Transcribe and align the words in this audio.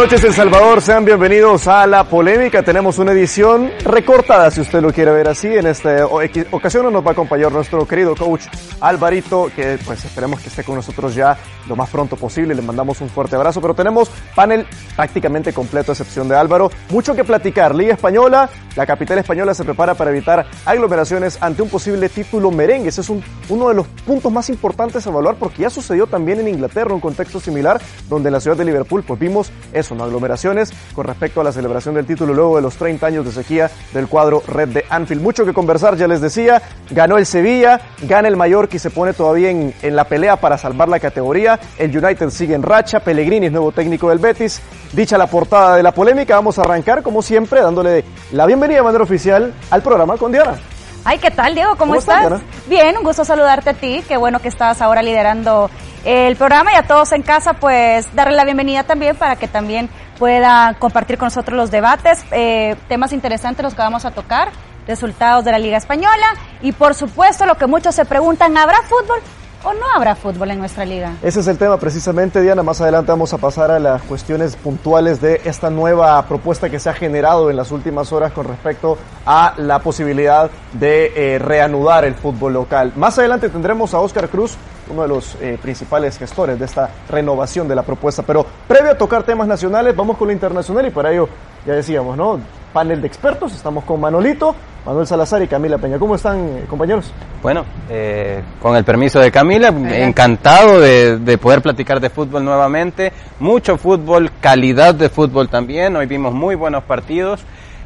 Buenas 0.00 0.12
noches, 0.14 0.28
El 0.30 0.34
Salvador. 0.34 0.80
Sean 0.80 1.04
bienvenidos 1.04 1.68
a 1.68 1.86
La 1.86 2.04
Polémica. 2.04 2.62
Tenemos 2.62 2.98
una 2.98 3.12
edición 3.12 3.70
recortada, 3.84 4.50
si 4.50 4.62
usted 4.62 4.80
lo 4.80 4.94
quiere 4.94 5.10
ver 5.10 5.28
así. 5.28 5.48
En 5.48 5.66
esta 5.66 6.06
ocasión 6.06 6.90
nos 6.90 7.04
va 7.04 7.10
a 7.10 7.12
acompañar 7.12 7.52
nuestro 7.52 7.86
querido 7.86 8.16
coach 8.16 8.46
Alvarito, 8.80 9.50
que 9.54 9.78
pues 9.84 10.02
esperemos 10.02 10.40
que 10.40 10.48
esté 10.48 10.64
con 10.64 10.76
nosotros 10.76 11.14
ya 11.14 11.36
lo 11.68 11.76
más 11.76 11.90
pronto 11.90 12.16
posible. 12.16 12.54
Le 12.54 12.62
mandamos 12.62 13.02
un 13.02 13.10
fuerte 13.10 13.36
abrazo, 13.36 13.60
pero 13.60 13.74
tenemos 13.74 14.10
panel 14.34 14.66
prácticamente 14.96 15.52
completo, 15.52 15.92
a 15.92 15.92
excepción 15.92 16.30
de 16.30 16.34
Álvaro. 16.34 16.70
Mucho 16.88 17.14
que 17.14 17.22
platicar. 17.22 17.74
Liga 17.74 17.92
Española, 17.92 18.48
la 18.76 18.86
capital 18.86 19.18
española 19.18 19.52
se 19.52 19.64
prepara 19.64 19.92
para 19.92 20.12
evitar 20.12 20.46
aglomeraciones 20.64 21.36
ante 21.42 21.60
un 21.60 21.68
posible 21.68 22.08
título 22.08 22.50
merengue. 22.50 22.88
Ese 22.88 23.02
es 23.02 23.10
un, 23.10 23.22
uno 23.50 23.68
de 23.68 23.74
los 23.74 23.86
puntos 24.06 24.32
más 24.32 24.48
importantes 24.48 25.06
a 25.06 25.10
evaluar 25.10 25.34
porque 25.34 25.60
ya 25.60 25.68
sucedió 25.68 26.06
también 26.06 26.40
en 26.40 26.48
Inglaterra, 26.48 26.94
un 26.94 27.00
contexto 27.00 27.38
similar, 27.38 27.78
donde 28.08 28.30
en 28.30 28.32
la 28.32 28.40
ciudad 28.40 28.56
de 28.56 28.64
Liverpool 28.64 29.04
pues 29.06 29.20
vimos 29.20 29.52
eso 29.74 29.89
son 29.90 30.00
aglomeraciones 30.00 30.72
con 30.94 31.04
respecto 31.04 31.40
a 31.40 31.44
la 31.44 31.50
celebración 31.50 31.96
del 31.96 32.06
título 32.06 32.32
luego 32.32 32.56
de 32.56 32.62
los 32.62 32.76
30 32.76 33.04
años 33.06 33.24
de 33.24 33.32
sequía 33.32 33.70
del 33.92 34.06
cuadro 34.06 34.40
Red 34.46 34.68
de 34.68 34.84
Anfield. 34.88 35.20
Mucho 35.20 35.44
que 35.44 35.52
conversar, 35.52 35.96
ya 35.96 36.06
les 36.06 36.20
decía, 36.20 36.62
ganó 36.90 37.18
el 37.18 37.26
Sevilla, 37.26 37.80
gana 38.02 38.28
el 38.28 38.36
Mallorca 38.36 38.76
y 38.76 38.78
se 38.78 38.90
pone 38.90 39.12
todavía 39.12 39.50
en, 39.50 39.74
en 39.82 39.96
la 39.96 40.04
pelea 40.04 40.36
para 40.36 40.56
salvar 40.56 40.88
la 40.88 41.00
categoría. 41.00 41.58
El 41.76 41.96
United 41.96 42.30
sigue 42.30 42.54
en 42.54 42.62
racha, 42.62 43.00
Pellegrini 43.00 43.46
es 43.46 43.52
nuevo 43.52 43.72
técnico 43.72 44.08
del 44.10 44.20
Betis. 44.20 44.62
Dicha 44.92 45.18
la 45.18 45.26
portada 45.26 45.76
de 45.76 45.82
la 45.82 45.92
polémica, 45.92 46.36
vamos 46.36 46.58
a 46.58 46.62
arrancar 46.62 47.02
como 47.02 47.20
siempre 47.20 47.60
dándole 47.60 48.04
la 48.30 48.46
bienvenida 48.46 48.78
de 48.78 48.84
manera 48.84 49.02
oficial 49.02 49.52
al 49.70 49.82
programa 49.82 50.16
con 50.16 50.30
Diana. 50.30 50.69
Ay, 51.04 51.18
¿qué 51.18 51.30
tal, 51.30 51.54
Diego? 51.54 51.76
¿Cómo, 51.76 51.94
estás? 51.94 52.42
Bien, 52.66 52.96
un 52.96 53.04
gusto 53.04 53.24
saludarte 53.24 53.70
a 53.70 53.74
ti. 53.74 54.04
Qué 54.06 54.16
bueno 54.16 54.38
que 54.38 54.48
estás 54.48 54.82
ahora 54.82 55.02
liderando 55.02 55.70
el 56.04 56.36
programa 56.36 56.72
y 56.72 56.76
a 56.76 56.82
todos 56.82 57.12
en 57.12 57.22
casa, 57.22 57.54
pues 57.54 58.14
darle 58.14 58.36
la 58.36 58.44
bienvenida 58.44 58.84
también 58.84 59.16
para 59.16 59.36
que 59.36 59.48
también 59.48 59.88
puedan 60.18 60.74
compartir 60.74 61.18
con 61.18 61.26
nosotros 61.26 61.56
los 61.56 61.70
debates, 61.70 62.24
eh, 62.30 62.76
temas 62.88 63.12
interesantes 63.12 63.62
los 63.62 63.74
que 63.74 63.82
vamos 63.82 64.04
a 64.04 64.10
tocar, 64.10 64.50
resultados 64.86 65.44
de 65.44 65.52
la 65.52 65.58
Liga 65.58 65.76
Española 65.76 66.34
y 66.62 66.72
por 66.72 66.94
supuesto 66.94 67.46
lo 67.46 67.56
que 67.56 67.66
muchos 67.66 67.94
se 67.94 68.04
preguntan, 68.04 68.56
¿habrá 68.56 68.82
fútbol? 68.82 69.20
¿O 69.62 69.74
no 69.74 69.84
habrá 69.94 70.16
fútbol 70.16 70.50
en 70.52 70.58
nuestra 70.58 70.86
liga? 70.86 71.16
Ese 71.22 71.40
es 71.40 71.46
el 71.46 71.58
tema 71.58 71.76
precisamente, 71.76 72.40
Diana. 72.40 72.62
Más 72.62 72.80
adelante 72.80 73.12
vamos 73.12 73.34
a 73.34 73.38
pasar 73.38 73.70
a 73.70 73.78
las 73.78 74.00
cuestiones 74.02 74.56
puntuales 74.56 75.20
de 75.20 75.42
esta 75.44 75.68
nueva 75.68 76.24
propuesta 76.24 76.70
que 76.70 76.78
se 76.78 76.88
ha 76.88 76.94
generado 76.94 77.50
en 77.50 77.56
las 77.56 77.70
últimas 77.70 78.10
horas 78.10 78.32
con 78.32 78.48
respecto 78.48 78.96
a 79.26 79.52
la 79.58 79.80
posibilidad 79.80 80.50
de 80.72 81.34
eh, 81.34 81.38
reanudar 81.38 82.06
el 82.06 82.14
fútbol 82.14 82.54
local. 82.54 82.94
Más 82.96 83.18
adelante 83.18 83.50
tendremos 83.50 83.92
a 83.92 84.00
Oscar 84.00 84.30
Cruz, 84.30 84.56
uno 84.88 85.02
de 85.02 85.08
los 85.08 85.36
eh, 85.42 85.58
principales 85.60 86.16
gestores 86.16 86.58
de 86.58 86.64
esta 86.64 86.88
renovación 87.10 87.68
de 87.68 87.74
la 87.74 87.82
propuesta. 87.82 88.22
Pero 88.22 88.46
previo 88.66 88.92
a 88.92 88.96
tocar 88.96 89.24
temas 89.24 89.46
nacionales, 89.46 89.94
vamos 89.94 90.16
con 90.16 90.28
lo 90.28 90.32
internacional 90.32 90.86
y 90.86 90.90
para 90.90 91.12
ello, 91.12 91.28
ya 91.66 91.74
decíamos, 91.74 92.16
¿no? 92.16 92.40
Panel 92.72 93.02
de 93.02 93.06
expertos, 93.06 93.52
estamos 93.54 93.84
con 93.84 94.00
Manolito, 94.00 94.54
Manuel 94.84 95.06
Salazar 95.06 95.42
y 95.42 95.46
Camila 95.46 95.78
Peña. 95.78 95.98
¿Cómo 95.98 96.14
están, 96.14 96.38
eh, 96.38 96.64
compañeros? 96.68 97.12
Bueno, 97.42 97.64
eh, 97.88 98.42
con 98.60 98.76
el 98.76 98.84
permiso 98.84 99.18
de 99.18 99.30
Camila, 99.30 99.68
encantado 99.68 100.80
de, 100.80 101.18
de, 101.18 101.38
poder 101.38 101.62
platicar 101.62 102.00
de 102.00 102.10
fútbol 102.10 102.44
nuevamente. 102.44 103.12
Mucho 103.38 103.76
fútbol, 103.76 104.30
calidad 104.40 104.94
de 104.94 105.08
fútbol 105.08 105.48
también. 105.48 105.96
Hoy 105.96 106.06
vimos 106.06 106.32
muy 106.32 106.54
buenos 106.54 106.84
partidos. 106.84 107.40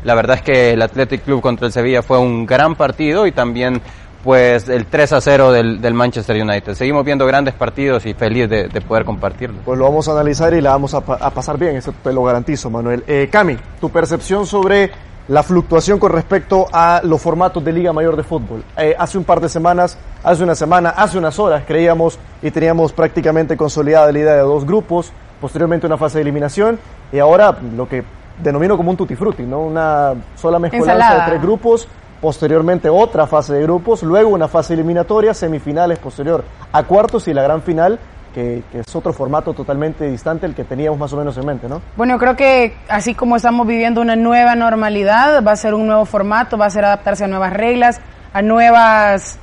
La 0.04 0.14
verdad 0.14 0.36
es 0.36 0.42
que 0.42 0.72
el 0.72 0.82
Athletic 0.82 1.24
Club 1.24 1.40
contra 1.40 1.66
el 1.66 1.72
Sevilla 1.72 2.02
fue 2.02 2.18
un 2.18 2.46
gran 2.46 2.74
partido 2.74 3.26
y 3.26 3.32
también 3.32 3.80
pues 4.22 4.68
el 4.68 4.86
3 4.86 5.12
a 5.12 5.20
0 5.20 5.52
del, 5.52 5.80
del, 5.80 5.92
Manchester 5.92 6.42
United. 6.42 6.74
Seguimos 6.74 7.04
viendo 7.04 7.26
grandes 7.26 7.54
partidos 7.54 8.06
y 8.06 8.14
feliz 8.14 8.48
de, 8.48 8.68
de, 8.68 8.80
poder 8.80 9.04
compartirlo. 9.04 9.60
Pues 9.64 9.78
lo 9.78 9.84
vamos 9.84 10.08
a 10.08 10.12
analizar 10.12 10.54
y 10.54 10.62
la 10.62 10.70
vamos 10.70 10.94
a, 10.94 10.98
a 10.98 11.30
pasar 11.30 11.58
bien, 11.58 11.76
eso 11.76 11.92
te 12.02 12.12
lo 12.12 12.24
garantizo, 12.24 12.70
Manuel. 12.70 13.04
Eh, 13.06 13.28
Cami, 13.30 13.56
tu 13.80 13.90
percepción 13.90 14.46
sobre 14.46 14.90
la 15.28 15.42
fluctuación 15.42 15.98
con 15.98 16.12
respecto 16.12 16.66
a 16.72 17.00
los 17.02 17.20
formatos 17.20 17.64
de 17.64 17.72
Liga 17.72 17.92
Mayor 17.92 18.16
de 18.16 18.22
Fútbol. 18.22 18.62
Eh, 18.76 18.94
hace 18.98 19.16
un 19.16 19.24
par 19.24 19.40
de 19.40 19.48
semanas, 19.48 19.96
hace 20.22 20.42
una 20.42 20.54
semana, 20.54 20.90
hace 20.90 21.18
unas 21.18 21.38
horas 21.38 21.64
creíamos 21.66 22.18
y 22.42 22.50
teníamos 22.50 22.92
prácticamente 22.92 23.56
consolidada 23.56 24.12
la 24.12 24.18
idea 24.18 24.34
de 24.34 24.40
dos 24.40 24.66
grupos, 24.66 25.12
posteriormente 25.40 25.86
una 25.86 25.96
fase 25.96 26.18
de 26.18 26.22
eliminación 26.22 26.78
y 27.12 27.18
ahora 27.18 27.56
lo 27.76 27.88
que 27.88 28.04
denomino 28.42 28.76
como 28.76 28.90
un 28.90 28.96
tutti 28.96 29.14
frutti, 29.14 29.44
¿no? 29.44 29.60
Una 29.60 30.14
sola 30.36 30.58
mezcolanza 30.58 31.14
de 31.14 31.30
tres 31.30 31.42
grupos 31.42 31.88
posteriormente 32.24 32.88
otra 32.88 33.26
fase 33.26 33.52
de 33.52 33.62
grupos, 33.64 34.02
luego 34.02 34.30
una 34.30 34.48
fase 34.48 34.72
eliminatoria, 34.72 35.34
semifinales 35.34 35.98
posterior 35.98 36.42
a 36.72 36.82
cuartos 36.84 37.28
y 37.28 37.34
la 37.34 37.42
gran 37.42 37.60
final 37.60 37.98
que, 38.34 38.62
que, 38.70 38.80
es 38.80 38.96
otro 38.96 39.12
formato 39.12 39.54
totalmente 39.54 40.08
distante 40.10 40.46
el 40.46 40.54
que 40.54 40.64
teníamos 40.64 40.98
más 40.98 41.12
o 41.12 41.16
menos 41.16 41.36
en 41.38 41.46
mente, 41.46 41.68
¿no? 41.68 41.80
Bueno, 41.96 42.14
yo 42.14 42.18
creo 42.18 42.36
que 42.36 42.76
así 42.88 43.14
como 43.14 43.36
estamos 43.36 43.66
viviendo 43.66 44.00
una 44.00 44.16
nueva 44.16 44.54
normalidad, 44.54 45.42
va 45.42 45.52
a 45.52 45.56
ser 45.56 45.74
un 45.74 45.86
nuevo 45.86 46.04
formato, 46.04 46.58
va 46.58 46.66
a 46.66 46.70
ser 46.70 46.84
adaptarse 46.84 47.24
a 47.24 47.28
nuevas 47.28 47.52
reglas, 47.52 48.00
a 48.32 48.42
nuevas 48.42 49.38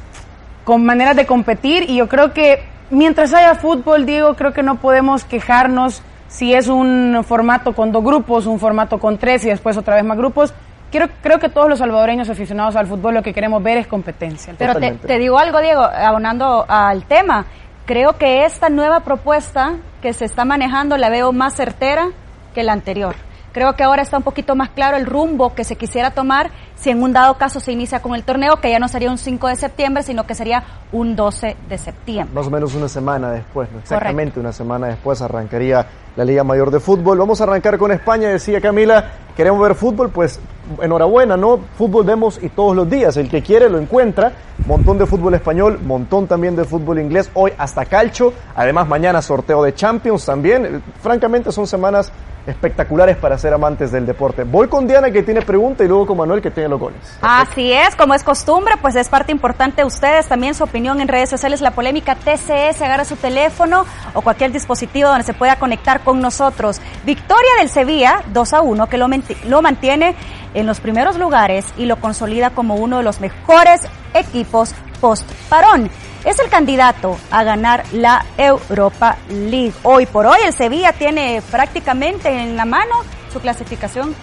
con 0.64 0.86
maneras 0.86 1.16
de 1.16 1.26
competir 1.26 1.90
y 1.90 1.96
yo 1.96 2.08
creo 2.08 2.34
que 2.34 2.64
mientras 2.92 3.34
haya 3.34 3.56
fútbol, 3.56 4.06
Diego, 4.06 4.36
creo 4.36 4.54
que 4.54 4.62
no 4.62 4.76
podemos 4.76 5.24
quejarnos 5.24 6.04
si 6.28 6.54
es 6.54 6.68
un 6.68 7.24
formato 7.26 7.74
con 7.74 7.92
dos 7.92 8.04
grupos, 8.04 8.46
un 8.46 8.60
formato 8.60 9.00
con 9.00 9.18
tres 9.18 9.44
y 9.46 9.50
después 9.50 9.78
otra 9.78 9.96
vez 9.96 10.04
más 10.04 10.18
grupos 10.18 10.54
Quiero, 10.92 11.08
creo 11.24 11.40
que 11.40 11.48
todos 11.48 11.70
los 11.70 11.80
salvadoreños 11.80 12.30
aficionados 12.30 12.76
al 12.76 12.86
fútbol 12.86 13.14
lo 13.14 13.24
que 13.24 13.34
queremos 13.34 13.64
ver 13.64 13.78
es 13.78 13.88
competencia. 13.88 14.54
Pero 14.58 14.76
te, 14.76 14.92
te, 14.92 15.18
digo 15.18 15.40
algo, 15.40 15.62
Diego, 15.62 15.82
abonando 15.82 16.66
al 16.68 17.06
tema. 17.06 17.46
Creo 17.86 18.18
que 18.18 18.46
esta 18.46 18.70
nueva 18.70 19.02
propuesta 19.02 19.78
que 20.02 20.14
se 20.14 20.26
está 20.26 20.46
manejando 20.46 20.98
la 20.98 21.10
veo 21.10 21.32
más 21.32 21.56
certera 21.56 22.10
que 22.54 22.64
la 22.64 22.74
anterior. 22.74 23.16
Creo 23.52 23.76
que 23.76 23.84
ahora 23.84 24.02
está 24.02 24.18
un 24.18 24.24
poquito 24.24 24.56
más 24.56 24.70
claro 24.70 24.96
el 24.96 25.06
rumbo 25.06 25.54
que 25.54 25.64
se 25.64 25.76
quisiera 25.76 26.12
tomar 26.12 26.52
si 26.76 26.90
en 26.90 27.04
un 27.04 27.12
dado 27.14 27.38
caso 27.38 27.60
se 27.60 27.72
inicia 27.72 28.02
con 28.02 28.16
el 28.16 28.24
torneo, 28.24 28.56
que 28.62 28.72
ya 28.72 28.80
no 28.80 28.88
sería 28.88 29.12
un 29.12 29.18
5 29.18 29.48
de 29.48 29.56
septiembre, 29.56 30.04
sino 30.04 30.26
que 30.26 30.36
sería 30.36 30.64
un 30.92 31.16
12 31.16 31.58
de 31.68 31.78
septiembre. 31.78 32.34
Más 32.34 32.48
o 32.48 32.50
menos 32.50 32.74
una 32.76 32.88
semana 32.88 33.32
después, 33.32 33.70
¿no? 33.72 33.80
exactamente 33.80 34.32
Correcto. 34.32 34.40
una 34.40 34.54
semana 34.54 34.88
después 34.88 35.22
arrancaría 35.22 35.86
la 36.16 36.26
Liga 36.26 36.44
Mayor 36.44 36.72
de 36.72 36.80
Fútbol. 36.80 37.18
Vamos 37.18 37.42
a 37.42 37.44
arrancar 37.44 37.78
con 37.78 37.92
España, 37.92 38.30
decía 38.30 38.60
Camila, 38.62 39.12
queremos 39.36 39.62
ver 39.62 39.76
fútbol, 39.76 40.10
pues 40.10 40.40
enhorabuena, 40.82 41.38
¿no? 41.38 41.60
Fútbol 41.78 42.06
vemos 42.06 42.40
y 42.42 42.50
todos 42.50 42.76
los 42.76 42.90
días, 42.90 43.18
el 43.18 43.30
que 43.30 43.42
quiere 43.42 43.70
lo 43.70 43.80
encuentra, 43.80 44.32
montón 44.66 44.98
de 44.98 45.06
fútbol 45.06 45.34
español, 45.34 45.80
montón 45.84 46.28
también 46.28 46.56
de 46.56 46.64
fútbol 46.64 47.00
inglés, 47.00 47.30
hoy 47.34 47.52
hasta 47.58 47.86
calcho, 47.86 48.34
además 48.56 48.88
mañana 48.88 49.22
sorteo 49.22 49.64
de 49.64 49.74
Champions 49.74 50.26
también, 50.26 50.82
francamente 51.02 51.52
son 51.52 51.68
semanas 51.68 52.12
espectaculares 52.48 53.18
para 53.18 53.38
ser 53.38 53.54
amantes 53.54 53.92
del 53.92 54.06
deporte. 54.06 54.44
Voy 54.44 54.68
con 54.68 54.88
Diana 54.88 55.12
que 55.12 55.24
tiene 55.24 55.42
pregunta 55.42 55.84
y 55.84 55.88
luego 55.88 56.08
con 56.08 56.18
Manuel 56.18 56.42
que 56.42 56.52
tiene 56.52 56.70
los 56.70 56.80
goles. 56.80 57.00
Así 57.22 57.72
es, 57.72 57.96
como 57.96 58.14
es 58.14 58.24
costumbre, 58.24 58.76
pues 58.82 58.96
es 58.96 59.10
parte 59.10 59.32
importante 59.32 59.82
de 59.82 59.86
ustedes 59.86 60.28
también 60.28 60.56
su 60.56 60.64
opinión 60.64 61.02
en 61.02 61.08
redes 61.08 61.30
sociales, 61.30 61.62
la 61.62 61.72
polémica 61.72 62.16
TCS, 62.16 62.82
agarra 62.82 63.06
su 63.06 63.16
teléfono 63.16 63.86
o 64.14 64.22
cualquier 64.22 64.52
dispositivo 64.52 65.10
donde 65.10 65.24
se 65.24 65.34
pueda 65.34 65.58
conectar 65.58 66.02
con 66.02 66.20
nosotros. 66.20 66.82
Victoria 67.06 67.52
del 67.60 67.70
Sevilla, 67.70 68.24
2 68.34 68.54
a 68.54 68.62
1, 68.62 68.88
que 68.88 68.98
lo, 68.98 69.08
lo 69.48 69.62
mantiene 69.62 70.16
en 70.54 70.66
los 70.66 70.80
primeros 70.80 71.18
lugares 71.18 71.66
y 71.78 71.86
lo 71.86 71.98
consolida 71.98 72.52
como 72.52 72.76
uno 72.76 72.98
de 72.98 73.04
los 73.04 73.20
mejores 73.20 73.82
equipos 74.14 74.74
post-parón. 75.00 75.90
Es 76.24 76.40
el 76.40 76.50
candidato 76.50 77.18
a 77.32 77.44
ganar 77.44 77.84
la 77.92 78.24
Europa 78.38 79.18
League. 79.30 79.74
Hoy 79.84 80.06
por 80.06 80.28
hoy 80.28 80.40
el 80.46 80.54
Sevilla 80.54 80.94
tiene 80.94 81.42
prácticamente 81.50 82.30
en 82.30 82.56
la 82.56 82.66
mano 82.66 82.96
su 83.34 83.40
clasificación 83.40 84.16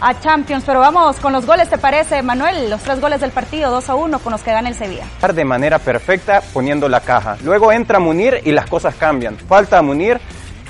a 0.00 0.18
Champions. 0.20 0.64
Pero 0.66 0.80
vamos 0.80 1.16
con 1.16 1.32
los 1.32 1.46
goles, 1.46 1.68
¿te 1.68 1.78
parece, 1.78 2.22
Manuel? 2.22 2.70
Los 2.70 2.82
tres 2.82 3.00
goles 3.00 3.20
del 3.20 3.30
partido, 3.30 3.70
2 3.70 3.88
a 3.88 3.94
1, 3.94 4.18
con 4.18 4.32
los 4.32 4.42
que 4.42 4.52
gana 4.52 4.68
el 4.68 4.74
Sevilla. 4.74 5.04
De 5.34 5.44
manera 5.44 5.78
perfecta 5.78 6.42
poniendo 6.52 6.88
la 6.88 7.00
caja. 7.00 7.36
Luego 7.42 7.72
entra 7.72 7.98
Munir 7.98 8.40
y 8.44 8.52
las 8.52 8.66
cosas 8.66 8.94
cambian. 8.94 9.36
Falta 9.36 9.80
Munir 9.82 10.20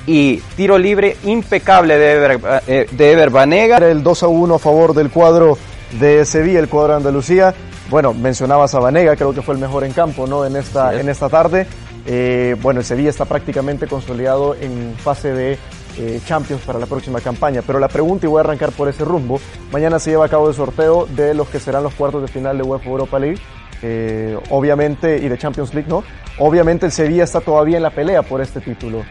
y 0.07 0.37
tiro 0.57 0.79
libre 0.79 1.17
impecable 1.25 1.99
de 1.99 2.13
Ever, 2.13 2.41
eh, 2.67 2.87
de 2.91 3.13
Ever 3.13 3.31
Banega. 3.31 3.79
El 3.79 4.03
2 4.03 4.23
a 4.23 4.29
1 4.29 4.55
a 4.55 4.59
favor 4.59 4.95
del 4.95 5.11
cuadro 5.11 5.59
de 5.99 6.25
Sevilla, 6.25 6.61
el 6.61 6.69
cuadro 6.69 6.93
de 6.93 6.97
Andalucía. 6.99 7.55
Bueno, 7.89 8.15
mencionabas 8.15 8.75
a 8.75 8.81
Banega, 8.81 9.15
creo 9.17 9.33
que 9.33 9.43
fue 9.43 9.55
el 9.55 9.61
mejor 9.61 9.85
en 9.85 9.93
campo 9.93 10.27
¿no? 10.27 10.45
en, 10.45 10.57
esta, 10.57 10.93
sí. 10.93 11.01
en 11.01 11.09
esta 11.09 11.29
tarde. 11.29 11.67
Eh, 12.07 12.57
bueno, 12.63 12.81
el 12.81 12.87
Sevilla 12.87 13.11
está 13.11 13.25
prácticamente 13.25 13.87
consolidado 13.87 14.55
en 14.55 14.95
fase 14.97 15.33
de 15.33 15.59
eh, 15.99 16.21
Champions 16.27 16.63
para 16.63 16.79
la 16.79 16.87
próxima 16.87 17.21
campaña. 17.21 17.63
Pero 17.67 17.79
la 17.79 17.89
pregunta, 17.89 18.27
y 18.27 18.29
voy 18.29 18.39
a 18.39 18.41
arrancar 18.41 18.71
por 18.73 18.89
ese 18.89 19.05
rumbo, 19.05 19.41
mañana 19.73 19.99
se 19.99 20.11
lleva 20.11 20.27
a 20.27 20.29
cabo 20.29 20.49
el 20.49 20.55
sorteo 20.55 21.07
de 21.07 21.35
los 21.35 21.49
que 21.49 21.59
serán 21.59 21.83
los 21.83 21.95
cuartos 21.95 22.23
de 22.23 22.29
final 22.29 22.57
de 22.59 22.63
UEFA 22.63 22.89
Europa 22.89 23.19
League. 23.19 23.41
Eh, 23.83 24.39
obviamente, 24.51 25.19
y 25.19 25.29
de 25.29 25.37
Champions 25.37 25.75
League, 25.75 25.89
¿no? 25.89 26.03
Obviamente 26.39 26.87
el 26.87 26.93
Sevilla 26.93 27.25
está 27.25 27.41
todavía 27.41 27.77
en 27.77 27.83
la 27.83 27.91
pelea 27.91 28.23
por 28.23 28.41
este 28.41 28.61
título. 28.61 29.05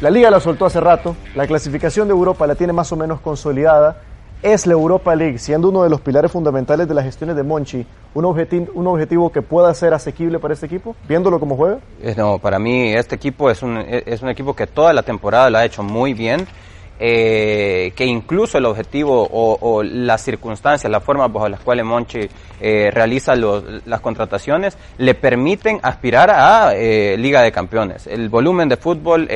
La 0.00 0.10
liga 0.10 0.30
la 0.30 0.38
soltó 0.38 0.64
hace 0.64 0.78
rato, 0.80 1.16
la 1.34 1.48
clasificación 1.48 2.06
de 2.06 2.12
Europa 2.12 2.46
la 2.46 2.54
tiene 2.54 2.72
más 2.72 2.92
o 2.92 2.96
menos 2.96 3.20
consolidada. 3.20 4.00
Es 4.40 4.64
la 4.64 4.74
Europa 4.74 5.16
League, 5.16 5.38
siendo 5.38 5.70
uno 5.70 5.82
de 5.82 5.90
los 5.90 6.00
pilares 6.00 6.30
fundamentales 6.30 6.86
de 6.86 6.94
las 6.94 7.04
gestiones 7.04 7.34
de 7.34 7.42
Monchi, 7.42 7.84
un 8.14 8.24
objetivo, 8.24 9.32
que 9.32 9.42
pueda 9.42 9.74
ser 9.74 9.94
asequible 9.94 10.38
para 10.38 10.54
este 10.54 10.66
equipo, 10.66 10.94
viéndolo 11.08 11.40
como 11.40 11.56
juega. 11.56 11.80
No, 12.16 12.38
para 12.38 12.60
mí 12.60 12.94
este 12.94 13.16
equipo 13.16 13.50
un, 13.50 13.78
es 13.78 14.22
un 14.22 14.28
equipo 14.28 14.54
que 14.54 14.68
toda 14.68 14.92
la 14.92 15.02
temporada 15.02 15.50
lo 15.50 15.58
ha 15.58 15.64
hecho 15.64 15.82
muy 15.82 16.14
bien 16.14 16.46
eh, 17.00 17.92
que 17.94 18.04
incluso 18.04 18.58
el 18.58 18.66
objetivo 18.66 19.28
o, 19.30 19.82
las 19.84 20.20
circunstancias, 20.22 20.90
las 20.90 21.02
formas 21.02 21.32
bajo 21.32 21.48
las 21.48 21.60
cuales 21.60 21.84
Monchi 21.84 22.28
eh, 22.60 22.90
realiza 22.92 23.34
las 23.36 24.00
contrataciones, 24.00 24.76
le 24.98 25.14
permiten 25.14 25.78
aspirar 25.82 26.30
a 26.30 26.74
eh, 26.74 27.16
Liga 27.16 27.42
de 27.42 27.52
Campeones. 27.52 28.08
El 28.08 28.28
volumen 28.28 28.68
de 28.68 28.76
fútbol, 28.76 29.28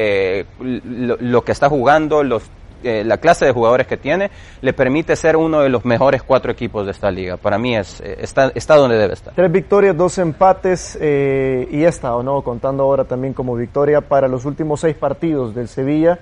lo, 0.59 1.45
que 1.45 1.53
está 1.53 1.69
jugando, 1.69 2.25
los 2.25 2.43
la 2.83 3.19
clase 3.19 3.45
de 3.45 3.53
jugadores 3.53 3.87
que 3.87 3.97
tiene 3.97 4.29
le 4.61 4.73
permite 4.73 5.15
ser 5.15 5.37
uno 5.37 5.61
de 5.61 5.69
los 5.69 5.85
mejores 5.85 6.25
cuatro 6.25 6.51
equipos 6.51 6.85
de 6.85 6.91
esta 6.91 7.13
liga. 7.13 7.37
Para 7.37 7.57
mí 7.57 7.77
es 7.77 8.01
está, 8.01 8.51
está 8.57 8.75
donde 8.75 8.97
debe 8.97 9.15
estar. 9.15 9.33
Tres 9.35 9.53
victorias, 9.53 9.97
dos 9.97 10.19
empates 10.19 10.99
y 11.01 11.85
esta, 11.85 12.17
o 12.17 12.25
no, 12.25 12.43
contando 12.43 12.83
ahora 12.83 13.05
también 13.05 13.35
como 13.35 13.55
victoria 13.55 14.01
para 14.01 14.27
los 14.27 14.45
últimos 14.47 14.81
seis 14.81 14.97
partidos 14.97 15.55
del 15.55 15.69
Sevilla 15.69 16.19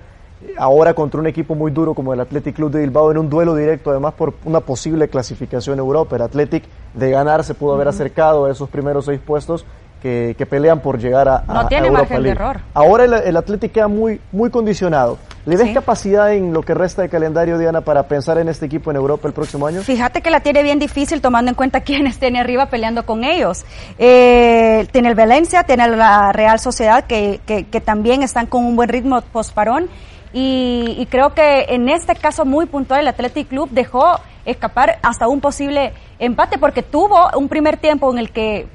ahora 0.57 0.93
contra 0.93 1.19
un 1.19 1.27
equipo 1.27 1.55
muy 1.55 1.71
duro 1.71 1.93
como 1.93 2.13
el 2.13 2.19
Athletic 2.19 2.55
Club 2.55 2.71
de 2.71 2.81
Bilbao 2.81 3.11
en 3.11 3.17
un 3.17 3.29
duelo 3.29 3.55
directo 3.55 3.91
además 3.91 4.13
por 4.13 4.33
una 4.45 4.59
posible 4.59 5.07
clasificación 5.07 5.79
a 5.79 5.81
Europa. 5.81 6.15
El 6.15 6.23
Athletic 6.23 6.63
de 6.93 7.11
ganar 7.11 7.43
se 7.43 7.53
pudo 7.53 7.73
haber 7.73 7.87
acercado 7.87 8.45
a 8.45 8.51
esos 8.51 8.69
primeros 8.69 9.05
seis 9.05 9.19
puestos 9.19 9.65
que, 10.01 10.47
pelean 10.49 10.79
por 10.79 10.99
llegar 10.99 11.29
a, 11.29 11.43
no 11.47 11.67
tiene 11.67 11.91
margen 11.91 12.23
de 12.23 12.29
error. 12.29 12.59
Ahora 12.73 13.03
el, 13.03 13.13
el, 13.13 13.37
Athletic 13.37 13.71
queda 13.71 13.87
muy, 13.87 14.19
muy 14.31 14.49
condicionado. 14.49 15.17
¿Le 15.45 15.57
ves 15.57 15.73
capacidad 15.73 16.33
en 16.33 16.53
lo 16.53 16.61
que 16.61 16.73
resta 16.73 17.01
de 17.01 17.09
calendario, 17.09 17.57
Diana, 17.57 17.81
para 17.81 18.03
pensar 18.03 18.37
en 18.37 18.47
este 18.47 18.67
equipo 18.67 18.91
en 18.91 18.97
Europa 18.97 19.27
el 19.27 19.33
próximo 19.33 19.65
año? 19.65 19.81
Fíjate 19.81 20.21
que 20.21 20.29
la 20.29 20.41
tiene 20.41 20.61
bien 20.61 20.77
difícil 20.77 21.21
tomando 21.21 21.49
en 21.49 21.55
cuenta 21.55 21.81
quiénes 21.81 22.19
tiene 22.19 22.39
arriba 22.39 22.67
peleando 22.67 23.05
con 23.05 23.23
ellos. 23.23 23.65
Eh, 23.97 24.87
tiene 24.91 25.09
el 25.09 25.15
Valencia, 25.15 25.63
tiene 25.63 25.87
la 25.87 26.31
Real 26.31 26.59
Sociedad, 26.59 27.05
que, 27.05 27.39
que, 27.45 27.65
que 27.65 27.81
también 27.81 28.21
están 28.21 28.45
con 28.45 28.65
un 28.65 28.75
buen 28.75 28.89
ritmo 28.89 29.21
posparón 29.21 29.89
y, 30.33 31.07
creo 31.09 31.33
que 31.33 31.65
en 31.69 31.89
este 31.89 32.15
caso 32.15 32.45
muy 32.45 32.65
puntual 32.65 33.01
el 33.01 33.07
Athletic 33.09 33.49
Club 33.49 33.69
dejó 33.71 34.19
escapar 34.45 34.97
hasta 35.03 35.27
un 35.27 35.41
posible 35.41 35.93
empate 36.19 36.57
porque 36.57 36.83
tuvo 36.83 37.29
un 37.35 37.49
primer 37.49 37.77
tiempo 37.77 38.11
en 38.11 38.17
el 38.17 38.31
que 38.31 38.67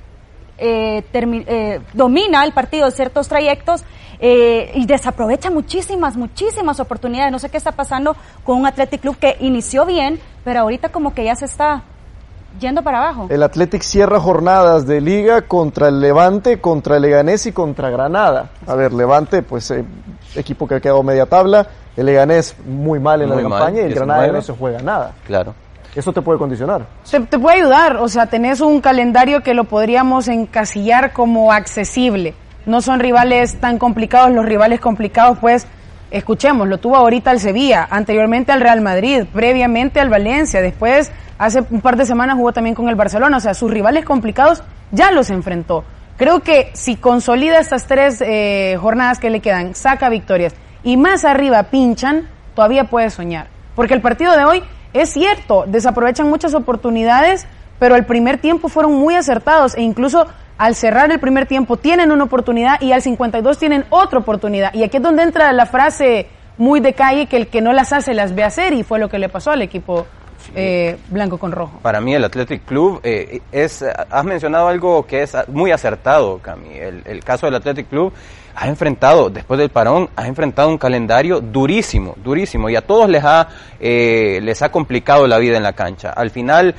eh, 0.58 1.02
eh, 1.12 1.80
domina 1.92 2.44
el 2.44 2.52
partido 2.52 2.86
en 2.86 2.92
ciertos 2.92 3.28
trayectos 3.28 3.84
eh, 4.18 4.70
y 4.74 4.86
desaprovecha 4.86 5.50
muchísimas, 5.50 6.16
muchísimas 6.16 6.80
oportunidades. 6.80 7.32
No 7.32 7.38
sé 7.38 7.48
qué 7.50 7.56
está 7.56 7.72
pasando 7.72 8.16
con 8.44 8.58
un 8.58 8.66
Athletic 8.66 9.00
Club 9.00 9.18
que 9.18 9.36
inició 9.40 9.86
bien, 9.86 10.20
pero 10.44 10.60
ahorita 10.60 10.90
como 10.90 11.14
que 11.14 11.24
ya 11.24 11.34
se 11.36 11.46
está 11.46 11.84
yendo 12.58 12.82
para 12.82 12.98
abajo. 12.98 13.26
El 13.30 13.42
Athletic 13.42 13.82
cierra 13.82 14.20
jornadas 14.20 14.86
de 14.86 15.00
liga 15.00 15.42
contra 15.42 15.88
el 15.88 16.00
Levante, 16.00 16.60
contra 16.60 16.96
el 16.96 17.02
Leganés 17.02 17.46
y 17.46 17.52
contra 17.52 17.90
Granada. 17.90 18.50
A 18.66 18.74
ver, 18.74 18.92
Levante, 18.92 19.42
pues 19.42 19.70
eh, 19.70 19.84
equipo 20.34 20.66
que 20.66 20.76
ha 20.76 20.80
quedado 20.80 21.02
media 21.02 21.26
tabla, 21.26 21.66
el 21.96 22.06
Leganés 22.06 22.56
muy 22.66 22.98
mal 22.98 23.22
en 23.22 23.30
la 23.30 23.40
campaña 23.42 23.82
y 23.82 23.84
el 23.84 23.94
Granada 23.94 24.28
no 24.28 24.42
se 24.42 24.52
juega 24.52 24.80
nada. 24.80 25.12
Claro. 25.26 25.54
Eso 25.94 26.12
te 26.12 26.20
puede 26.20 26.38
condicionar. 26.38 26.86
Se, 27.04 27.20
te 27.20 27.38
puede 27.38 27.56
ayudar, 27.56 27.96
o 27.96 28.08
sea, 28.08 28.26
tenés 28.26 28.60
un 28.60 28.82
calendario 28.82 29.42
que 29.42 29.54
lo 29.54 29.64
podríamos 29.64 30.28
encasillar 30.28 31.14
como 31.14 31.52
accesible. 31.52 32.34
No 32.66 32.82
son 32.82 33.00
rivales 33.00 33.58
tan 33.60 33.78
complicados, 33.78 34.30
los 34.30 34.44
rivales 34.44 34.78
complicados 34.78 35.38
pues 35.38 35.66
escuchemos, 36.10 36.68
lo 36.68 36.78
tuvo 36.78 36.96
ahorita 36.96 37.32
el 37.32 37.40
Sevilla, 37.40 37.86
anteriormente 37.90 38.52
al 38.52 38.60
Real 38.60 38.80
Madrid, 38.82 39.24
previamente 39.32 39.98
al 39.98 40.10
Valencia, 40.10 40.60
después 40.60 41.10
hace 41.38 41.64
un 41.70 41.80
par 41.80 41.96
de 41.96 42.06
semanas 42.06 42.36
jugó 42.36 42.52
también 42.52 42.74
con 42.74 42.88
el 42.88 42.94
Barcelona, 42.94 43.36
o 43.36 43.40
sea, 43.40 43.54
sus 43.54 43.70
rivales 43.70 44.04
complicados 44.04 44.62
ya 44.90 45.10
los 45.10 45.30
enfrentó. 45.30 45.84
Creo 46.16 46.40
que 46.40 46.70
si 46.72 46.96
consolida 46.96 47.58
estas 47.58 47.86
tres 47.86 48.22
eh, 48.22 48.78
jornadas 48.80 49.18
que 49.18 49.30
le 49.30 49.40
quedan, 49.40 49.74
saca 49.74 50.08
victorias 50.08 50.54
y 50.82 50.96
más 50.96 51.24
arriba 51.24 51.64
pinchan, 51.64 52.28
todavía 52.54 52.84
puede 52.84 53.10
soñar. 53.10 53.48
Porque 53.74 53.94
el 53.94 54.00
partido 54.00 54.36
de 54.36 54.44
hoy 54.44 54.62
es 54.94 55.10
cierto, 55.10 55.64
desaprovechan 55.66 56.28
muchas 56.28 56.54
oportunidades, 56.54 57.46
pero 57.78 57.96
el 57.96 58.06
primer 58.06 58.38
tiempo 58.38 58.68
fueron 58.68 58.94
muy 58.94 59.14
acertados 59.14 59.74
e 59.76 59.82
incluso 59.82 60.26
al 60.56 60.74
cerrar 60.74 61.12
el 61.12 61.20
primer 61.20 61.44
tiempo 61.44 61.76
tienen 61.76 62.10
una 62.10 62.24
oportunidad 62.24 62.80
y 62.80 62.92
al 62.92 63.02
52 63.02 63.58
tienen 63.58 63.84
otra 63.90 64.20
oportunidad. 64.20 64.72
Y 64.72 64.84
aquí 64.84 64.96
es 64.96 65.02
donde 65.02 65.22
entra 65.22 65.52
la 65.52 65.66
frase 65.66 66.28
muy 66.56 66.80
de 66.80 66.94
calle 66.94 67.26
que 67.26 67.36
el 67.36 67.48
que 67.48 67.60
no 67.60 67.74
las 67.74 67.92
hace 67.92 68.14
las 68.14 68.34
ve 68.34 68.44
hacer 68.44 68.72
y 68.72 68.82
fue 68.82 68.98
lo 68.98 69.10
que 69.10 69.18
le 69.18 69.28
pasó 69.28 69.50
al 69.50 69.60
equipo 69.60 70.06
eh, 70.54 70.96
blanco 71.08 71.38
con 71.38 71.52
rojo. 71.52 71.78
Para 71.82 72.00
mí 72.00 72.14
el 72.14 72.24
Athletic 72.24 72.64
Club 72.64 73.00
eh, 73.02 73.40
es, 73.52 73.82
has 73.82 74.24
mencionado 74.24 74.68
algo 74.68 75.06
que 75.06 75.22
es 75.22 75.36
muy 75.48 75.70
acertado, 75.70 76.38
Cami. 76.38 76.74
El, 76.76 77.24
caso 77.24 77.46
del 77.46 77.56
Athletic 77.56 77.88
Club 77.88 78.12
ha 78.54 78.68
enfrentado, 78.68 79.28
después 79.28 79.58
del 79.58 79.68
parón, 79.68 80.08
ha 80.16 80.26
enfrentado 80.26 80.68
un 80.68 80.78
calendario 80.78 81.40
durísimo, 81.40 82.14
durísimo, 82.22 82.70
y 82.70 82.76
a 82.76 82.80
todos 82.80 83.08
les 83.08 83.22
ha, 83.22 83.48
eh, 83.78 84.40
les 84.42 84.62
ha 84.62 84.70
complicado 84.70 85.26
la 85.26 85.38
vida 85.38 85.56
en 85.56 85.62
la 85.62 85.74
cancha. 85.74 86.10
Al 86.10 86.30
final, 86.30 86.74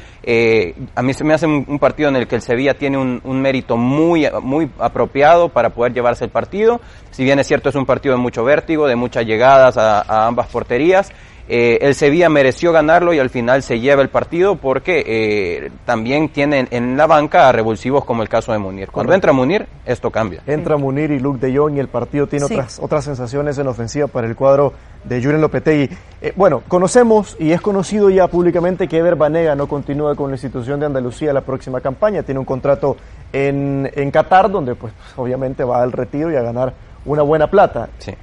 a 0.95 1.01
mí 1.01 1.13
se 1.13 1.23
me 1.23 1.33
hace 1.33 1.45
un, 1.45 1.79
partido 1.79 2.09
en 2.09 2.15
el 2.15 2.27
que 2.27 2.35
el 2.35 2.41
Sevilla 2.41 2.73
tiene 2.73 2.97
un, 2.97 3.41
mérito 3.41 3.77
muy, 3.77 4.27
muy 4.41 4.69
apropiado 4.79 5.49
para 5.49 5.69
poder 5.69 5.93
llevarse 5.93 6.25
el 6.25 6.31
partido. 6.31 6.81
Si 7.11 7.23
bien 7.23 7.39
es 7.39 7.47
cierto, 7.47 7.69
es 7.69 7.75
un 7.75 7.85
partido 7.85 8.15
de 8.15 8.21
mucho 8.21 8.43
vértigo, 8.43 8.87
de 8.87 8.95
muchas 8.95 9.25
llegadas 9.25 9.77
a 9.77 10.27
ambas 10.27 10.47
porterías. 10.47 11.11
Eh, 11.49 11.79
el 11.81 11.95
Sevilla 11.95 12.27
mereció 12.27 12.73
ganarlo 12.73 13.13
y 13.13 13.19
al 13.19 13.29
final 13.29 13.63
se 13.63 13.79
lleva 13.79 14.01
el 14.01 14.09
partido 14.09 14.57
porque 14.57 15.03
eh, 15.07 15.71
también 15.85 16.27
tienen 16.29 16.67
en 16.71 16.97
la 16.97 17.07
banca 17.07 17.47
a 17.47 17.51
revulsivos 17.53 18.03
como 18.03 18.21
el 18.21 18.27
caso 18.27 18.51
de 18.51 18.57
Munir. 18.57 18.89
Cuando 18.91 19.13
entra 19.13 19.31
Munir, 19.31 19.65
esto 19.85 20.11
cambia. 20.11 20.41
Entra 20.45 20.75
Munir 20.75 21.11
y 21.11 21.19
Luke 21.19 21.39
de 21.39 21.57
Jong 21.57 21.77
y 21.77 21.79
el 21.79 21.87
partido 21.87 22.27
tiene 22.27 22.45
otras, 22.45 22.79
otras 22.81 23.05
sensaciones 23.05 23.57
en 23.57 23.67
ofensiva 23.67 24.07
para 24.07 24.27
el 24.27 24.35
cuadro 24.35 24.73
de 25.05 25.23
Julen 25.23 25.39
Lopetegui. 25.39 25.89
Eh, 26.21 26.33
bueno, 26.35 26.63
conocemos 26.67 27.37
y 27.39 27.51
es 27.51 27.61
conocido 27.61 28.09
ya 28.09 28.27
públicamente 28.27 28.89
que 28.89 28.97
Ever 28.97 29.15
Banega 29.15 29.55
no 29.55 29.67
continúa 29.67 30.15
con 30.15 30.29
la 30.29 30.35
institución 30.35 30.81
de 30.81 30.87
Andalucía 30.87 31.31
la 31.31 31.41
próxima 31.41 31.79
campaña. 31.79 32.23
Tiene 32.23 32.39
un 32.39 32.45
contrato 32.45 32.97
en, 33.31 33.89
en 33.95 34.11
Qatar 34.11 34.51
donde 34.51 34.75
pues 34.75 34.91
obviamente 35.15 35.63
va 35.63 35.81
al 35.81 35.93
retiro 35.93 36.29
y 36.29 36.35
a 36.35 36.41
ganar 36.41 36.73
una 37.05 37.21
buena 37.21 37.49
plata. 37.49 37.87
Sí. 37.99 38.13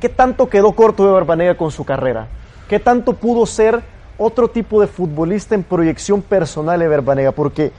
¿Qué 0.00 0.08
tanto 0.08 0.48
quedó 0.48 0.72
corto 0.72 1.08
Ever 1.08 1.24
Banega 1.24 1.56
con 1.56 1.70
su 1.70 1.84
carrera? 1.84 2.26
¿Qué 2.72 2.80
tanto 2.80 3.12
pudo 3.12 3.44
ser 3.44 3.82
otro 4.16 4.48
tipo 4.48 4.80
de 4.80 4.86
futbolista 4.86 5.54
en 5.54 5.62
proyección 5.62 6.22
personal 6.22 6.80
Ever 6.80 7.02
Banega? 7.02 7.30
Porque 7.32 7.70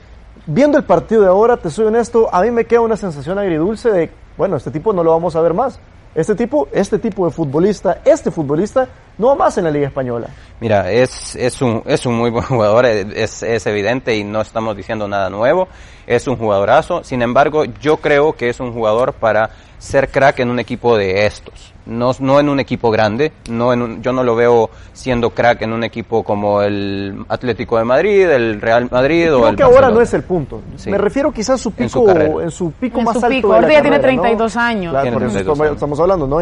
viendo 0.46 0.78
el 0.78 0.84
partido 0.84 1.22
de 1.22 1.26
ahora, 1.26 1.56
te 1.56 1.68
soy 1.68 1.86
honesto, 1.86 2.32
a 2.32 2.40
mí 2.42 2.52
me 2.52 2.64
queda 2.64 2.80
una 2.82 2.96
sensación 2.96 3.36
agridulce 3.36 3.90
de, 3.90 4.10
bueno, 4.38 4.54
este 4.54 4.70
tipo 4.70 4.92
no 4.92 5.02
lo 5.02 5.10
vamos 5.10 5.34
a 5.34 5.40
ver 5.40 5.52
más. 5.52 5.80
Este 6.14 6.36
tipo, 6.36 6.68
este 6.70 7.00
tipo 7.00 7.26
de 7.26 7.32
futbolista, 7.32 8.02
este 8.04 8.30
futbolista, 8.30 8.86
no 9.18 9.36
más 9.36 9.56
en 9.58 9.64
la 9.64 9.70
Liga 9.70 9.88
Española. 9.88 10.28
Mira, 10.60 10.90
es, 10.90 11.36
es, 11.36 11.60
un, 11.62 11.82
es 11.86 12.06
un 12.06 12.14
muy 12.14 12.30
buen 12.30 12.44
jugador, 12.46 12.86
es, 12.86 13.42
es 13.42 13.66
evidente 13.66 14.16
y 14.16 14.24
no 14.24 14.40
estamos 14.40 14.76
diciendo 14.76 15.08
nada 15.08 15.30
nuevo. 15.30 15.68
Es 16.06 16.26
un 16.26 16.36
jugadorazo. 16.36 17.02
Sin 17.02 17.22
embargo, 17.22 17.64
yo 17.80 17.96
creo 17.98 18.34
que 18.34 18.48
es 18.48 18.60
un 18.60 18.72
jugador 18.72 19.14
para 19.14 19.50
ser 19.78 20.08
crack 20.08 20.40
en 20.40 20.50
un 20.50 20.58
equipo 20.58 20.96
de 20.96 21.26
estos. 21.26 21.72
No, 21.86 22.12
no 22.18 22.40
en 22.40 22.48
un 22.48 22.60
equipo 22.60 22.90
grande, 22.90 23.30
no 23.50 23.74
en 23.74 24.02
yo 24.02 24.14
no 24.14 24.22
lo 24.22 24.34
veo 24.34 24.70
siendo 24.94 25.30
crack 25.30 25.60
en 25.62 25.72
un 25.74 25.84
equipo 25.84 26.22
como 26.22 26.62
el 26.62 27.26
Atlético 27.28 27.76
de 27.76 27.84
Madrid, 27.84 28.26
el 28.30 28.58
Real 28.58 28.88
Madrid 28.90 29.24
creo 29.24 29.42
o 29.42 29.48
el 29.48 29.56
que 29.56 29.62
ahora 29.64 29.90
no 29.90 30.00
es 30.00 30.14
el 30.14 30.22
punto. 30.22 30.62
Me 30.86 30.96
refiero 30.96 31.30
quizás 31.30 31.60
su 31.60 31.72
pico, 31.72 32.40
en 32.40 32.50
su, 32.50 32.72
pico 32.72 33.02
más 33.02 33.22
alto. 33.22 33.52
Ahora 33.52 33.70
ya 33.70 33.82
tiene 33.82 33.98
32 33.98 34.56
años. 34.56 34.92
Claro, 34.92 35.12
por 35.12 35.22
eso 35.24 35.72
estamos, 35.72 36.00
hablando, 36.00 36.26
¿no? 36.26 36.38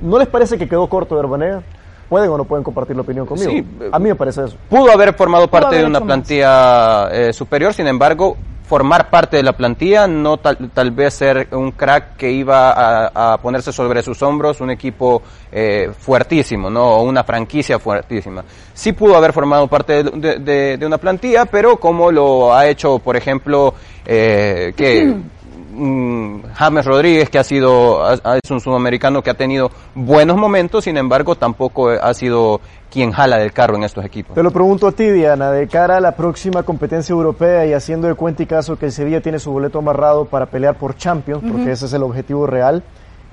¿No 0.00 0.18
les 0.18 0.28
parece 0.28 0.56
que 0.56 0.66
quedó 0.66 0.88
corto 0.88 1.14
de 1.14 1.20
Herbanega? 1.20 1.62
¿Pueden 2.10 2.28
o 2.28 2.36
no 2.36 2.44
pueden 2.44 2.64
compartir 2.64 2.96
la 2.96 3.02
opinión 3.02 3.24
conmigo? 3.24 3.52
Sí, 3.52 3.64
a 3.92 3.98
mí 4.00 4.08
me 4.08 4.16
parece 4.16 4.44
eso. 4.44 4.56
Pudo 4.68 4.90
haber 4.90 5.14
formado 5.14 5.46
parte 5.48 5.76
de 5.76 5.84
una 5.84 6.00
plantilla 6.00 7.08
eh, 7.12 7.32
superior, 7.32 7.72
sin 7.72 7.86
embargo, 7.86 8.36
formar 8.70 9.10
parte 9.10 9.36
de 9.36 9.44
la 9.44 9.52
plantilla, 9.52 10.08
no 10.08 10.36
tal, 10.38 10.70
tal 10.74 10.90
vez 10.90 11.14
ser 11.14 11.46
un 11.52 11.70
crack 11.70 12.16
que 12.16 12.32
iba 12.32 13.10
a, 13.32 13.38
ponerse 13.38 13.72
sobre 13.72 14.02
sus 14.02 14.20
hombros 14.22 14.60
un 14.60 14.70
equipo 14.70 15.22
eh, 15.52 15.92
fuertísimo, 15.96 16.68
¿no? 16.68 16.96
O 16.96 17.02
una 17.04 17.22
franquicia 17.22 17.78
fuertísima. 17.78 18.44
Sí 18.74 18.92
pudo 18.92 19.16
haber 19.16 19.32
formado 19.32 19.68
parte 19.68 20.02
de, 20.02 20.76
de, 20.76 20.86
una 20.86 20.98
plantilla, 20.98 21.46
pero 21.46 21.76
como 21.76 22.10
lo 22.10 22.52
ha 22.52 22.66
hecho, 22.66 22.98
por 22.98 23.16
ejemplo, 23.16 23.74
eh, 24.04 24.72
que 24.76 25.16
mm, 25.80 26.52
James 26.54 26.84
Rodríguez, 26.84 27.30
que 27.30 27.38
ha 27.38 27.44
sido, 27.44 28.02
es 28.12 28.50
un 28.50 28.60
sudamericano 28.60 29.22
que 29.22 29.30
ha 29.30 29.34
tenido 29.34 29.70
buenos 29.94 30.36
momentos, 30.36 30.84
sin 30.84 30.96
embargo, 30.96 31.34
tampoco 31.34 31.88
ha 31.90 32.14
sido 32.14 32.60
quien 32.90 33.12
jala 33.12 33.38
del 33.38 33.52
carro 33.52 33.76
en 33.76 33.84
estos 33.84 34.04
equipos. 34.04 34.34
Te 34.34 34.42
lo 34.42 34.50
pregunto 34.50 34.88
a 34.88 34.92
ti, 34.92 35.08
Diana, 35.08 35.50
de 35.50 35.68
cara 35.68 35.96
a 35.96 36.00
la 36.00 36.12
próxima 36.12 36.62
competencia 36.62 37.12
europea 37.12 37.64
y 37.66 37.72
haciendo 37.72 38.08
de 38.08 38.14
cuenta 38.14 38.42
y 38.42 38.46
caso 38.46 38.76
que 38.76 38.86
el 38.86 38.92
Sevilla 38.92 39.20
tiene 39.20 39.38
su 39.38 39.50
boleto 39.50 39.78
amarrado 39.78 40.24
para 40.24 40.46
pelear 40.46 40.74
por 40.76 40.96
Champions, 40.96 41.42
porque 41.50 41.72
ese 41.72 41.86
es 41.86 41.92
el 41.92 42.02
objetivo 42.02 42.46
real. 42.46 42.82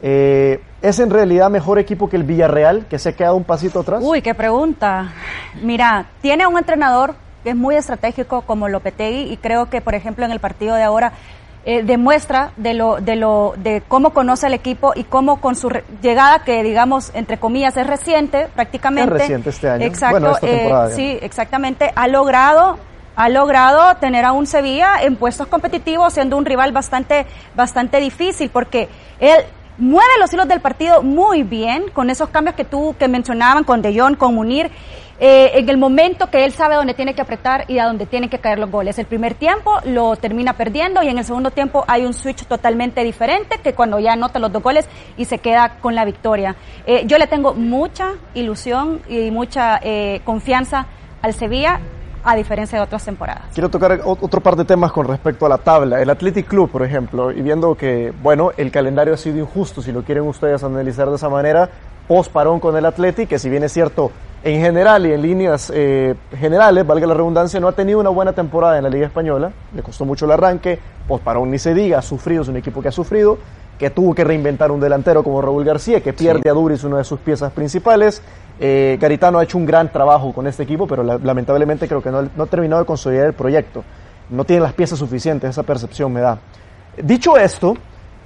Eh, 0.02 0.62
¿Es 0.82 1.00
en 1.00 1.10
realidad 1.10 1.50
mejor 1.50 1.80
equipo 1.80 2.08
que 2.08 2.18
el 2.18 2.24
Villarreal, 2.24 2.86
que 2.88 3.00
se 3.00 3.10
ha 3.10 3.12
quedado 3.14 3.36
un 3.36 3.44
pasito 3.44 3.80
atrás? 3.80 4.02
Uy, 4.04 4.22
qué 4.22 4.36
pregunta. 4.36 5.12
Mira, 5.62 6.06
tiene 6.22 6.46
un 6.46 6.58
entrenador 6.58 7.16
que 7.44 7.50
es 7.52 7.56
muy 7.56 7.76
estratégico 7.76 8.42
como 8.42 8.70
Lopetegui 8.70 9.32
y 9.32 9.38
creo 9.38 9.70
que, 9.70 9.82
por 9.82 9.96
ejemplo, 9.96 10.24
en 10.26 10.32
el 10.32 10.40
partido 10.40 10.76
de 10.76 10.84
ahora 10.84 11.14
eh, 11.70 11.84
demuestra 11.84 12.54
de 12.56 12.74
lo, 12.74 13.02
de 13.02 13.18
lo, 13.18 13.54
de 13.58 13.84
cómo 13.86 14.12
conoce 14.12 14.48
el 14.48 14.54
equipo 14.54 14.94
y 14.96 15.04
cómo 15.04 15.42
con 15.42 15.58
su 15.58 15.70
llegada, 16.02 16.46
que 16.46 16.64
digamos, 16.64 17.12
entre 17.14 17.40
comillas, 17.40 17.76
es 17.76 17.86
reciente 17.86 18.48
prácticamente. 18.56 19.14
Es 19.14 19.22
reciente 19.22 19.50
este 19.50 19.70
año. 19.70 19.86
Exacto, 19.86 20.38
eh, 20.44 20.72
sí, 20.96 21.20
exactamente, 21.22 21.92
ha 21.94 22.08
logrado 22.08 22.80
ha 23.18 23.28
logrado 23.30 23.98
tener 23.98 24.24
a 24.24 24.32
un 24.32 24.48
Sevilla 24.48 25.02
en 25.02 25.18
puestos 25.18 25.48
competitivos, 25.48 26.14
siendo 26.14 26.38
un 26.38 26.46
rival 26.46 26.72
bastante, 26.72 27.26
bastante 27.54 28.00
difícil, 28.00 28.50
porque 28.50 28.88
él 29.20 29.44
mueve 29.78 30.12
los 30.20 30.34
hilos 30.34 30.48
del 30.48 30.62
partido 30.62 31.04
muy 31.04 31.44
bien, 31.44 31.90
con 31.94 32.10
esos 32.10 32.30
cambios 32.30 32.56
que 32.56 32.66
tú, 32.66 32.96
que 32.98 33.08
mencionaban, 33.08 33.64
con 33.64 33.82
De 33.82 33.98
Jong, 33.98 34.16
con 34.18 34.36
Munir, 34.36 34.72
eh, 35.20 35.52
en 35.56 35.68
el 35.68 35.78
momento 35.78 36.30
que 36.30 36.46
él 36.46 36.52
sabe 36.52 36.76
dónde 36.76 36.94
tiene 36.94 37.16
que 37.16 37.22
apretar 37.22 37.66
y 37.68 37.80
a 37.80 37.86
dónde 37.86 38.06
tienen 38.06 38.30
que 38.30 38.38
caer 38.38 38.60
los 38.60 38.70
goles. 38.70 39.00
El 39.00 39.08
primer 39.08 39.34
tiempo 39.34 39.80
lo 39.84 40.16
termina 40.16 40.54
perdiendo 40.54 41.02
y 41.02 41.08
en 41.08 41.18
el 41.18 41.26
segundo 41.26 41.50
tiempo 41.50 41.84
hay 41.88 42.06
un 42.06 42.14
switch 42.14 42.46
totalmente 42.46 43.04
diferente 43.04 43.60
que 43.64 43.74
cuando 43.74 44.00
ya 44.00 44.14
anota 44.14 44.38
los 44.38 44.52
dos 44.52 44.62
goles 44.62 44.88
y 45.18 45.26
se 45.26 45.40
queda 45.40 45.78
con 45.82 45.96
la 45.96 46.06
victoria. 46.06 46.56
Eh, 46.86 47.04
yo 47.08 47.18
le 47.18 47.26
tengo 47.26 47.56
mucha 47.56 48.14
ilusión 48.36 49.02
y 49.10 49.32
mucha 49.32 49.80
eh, 49.82 50.22
confianza 50.24 50.86
al 51.24 51.34
Sevilla 51.34 51.80
a 52.28 52.36
diferencia 52.36 52.78
de 52.78 52.84
otras 52.84 53.06
temporadas. 53.06 53.44
Quiero 53.54 53.70
tocar 53.70 54.02
otro 54.04 54.42
par 54.42 54.58
de 54.58 54.66
temas 54.66 54.92
con 54.92 55.08
respecto 55.08 55.46
a 55.46 55.50
la 55.50 55.58
tabla. 55.58 56.02
El 56.02 56.10
Athletic 56.10 56.46
Club, 56.46 56.70
por 56.70 56.84
ejemplo, 56.84 57.32
y 57.32 57.42
viendo 57.42 57.74
que, 57.76 58.14
bueno, 58.22 58.52
el 58.58 58.70
calendario 58.70 59.14
ha 59.14 59.18
sido 59.18 59.38
injusto, 59.38 59.82
si 59.82 59.94
lo 59.94 60.04
quieren 60.04 60.26
ustedes 60.26 60.62
analizar 60.62 61.10
de 61.10 61.16
esa 61.16 61.30
manera, 61.30 61.70
post 62.06 62.30
parón 62.30 62.60
con 62.60 62.76
el 62.76 62.86
Athletic, 62.86 63.30
que 63.30 63.40
si 63.40 63.50
bien 63.50 63.64
es 63.64 63.72
cierto, 63.72 64.12
en 64.44 64.60
general 64.60 65.06
y 65.06 65.14
en 65.14 65.22
líneas 65.22 65.72
eh, 65.74 66.16
generales, 66.38 66.86
valga 66.86 67.08
la 67.08 67.14
redundancia, 67.14 67.62
no 67.62 67.70
ha 67.70 67.72
tenido 67.72 68.02
una 68.02 68.10
buena 68.10 68.34
temporada 68.34 68.78
en 68.78 68.84
la 68.84 68.90
Liga 68.90 69.08
Española, 69.08 69.54
le 69.74 69.82
costó 69.82 70.04
mucho 70.04 70.26
el 70.26 70.32
arranque, 70.32 70.80
post 71.08 71.24
parón 71.24 71.50
ni 71.50 71.60
se 71.60 71.74
diga, 71.74 72.00
ha 72.00 72.02
sufrido, 72.02 72.42
es 72.42 72.50
un 72.50 72.58
equipo 72.58 72.82
que 72.82 72.90
ha 72.90 72.92
sufrido, 72.92 73.38
que 73.78 73.90
tuvo 73.90 74.16
que 74.16 74.24
reinventar 74.24 74.72
un 74.72 74.80
delantero 74.80 75.24
como 75.24 75.42
Raúl 75.42 75.64
García, 75.64 76.02
que 76.02 76.14
pierde 76.14 76.50
a 76.50 76.54
Duris 76.54 76.84
una 76.84 76.98
de 76.98 77.04
sus 77.04 77.20
piezas 77.20 77.52
principales. 77.52 78.22
Eh, 78.60 78.98
Garitano 79.00 79.38
ha 79.38 79.44
hecho 79.44 79.58
un 79.58 79.66
gran 79.66 79.92
trabajo 79.92 80.34
con 80.34 80.48
este 80.48 80.64
equipo, 80.64 80.88
pero 80.88 81.04
lamentablemente 81.04 81.88
creo 81.88 82.02
que 82.02 82.10
no, 82.10 82.24
no, 82.36 82.44
ha 82.44 82.48
terminado 82.48 82.82
de 82.82 82.88
consolidar 82.88 83.28
el 83.28 83.34
proyecto. 83.34 83.84
No 84.30 84.44
tiene 84.46 84.64
las 84.64 84.74
piezas 84.74 84.98
suficientes, 84.98 85.50
esa 85.50 85.64
percepción 85.64 86.12
me 86.12 86.22
da. 86.22 86.40
Dicho 87.02 87.38
esto, 87.38 87.76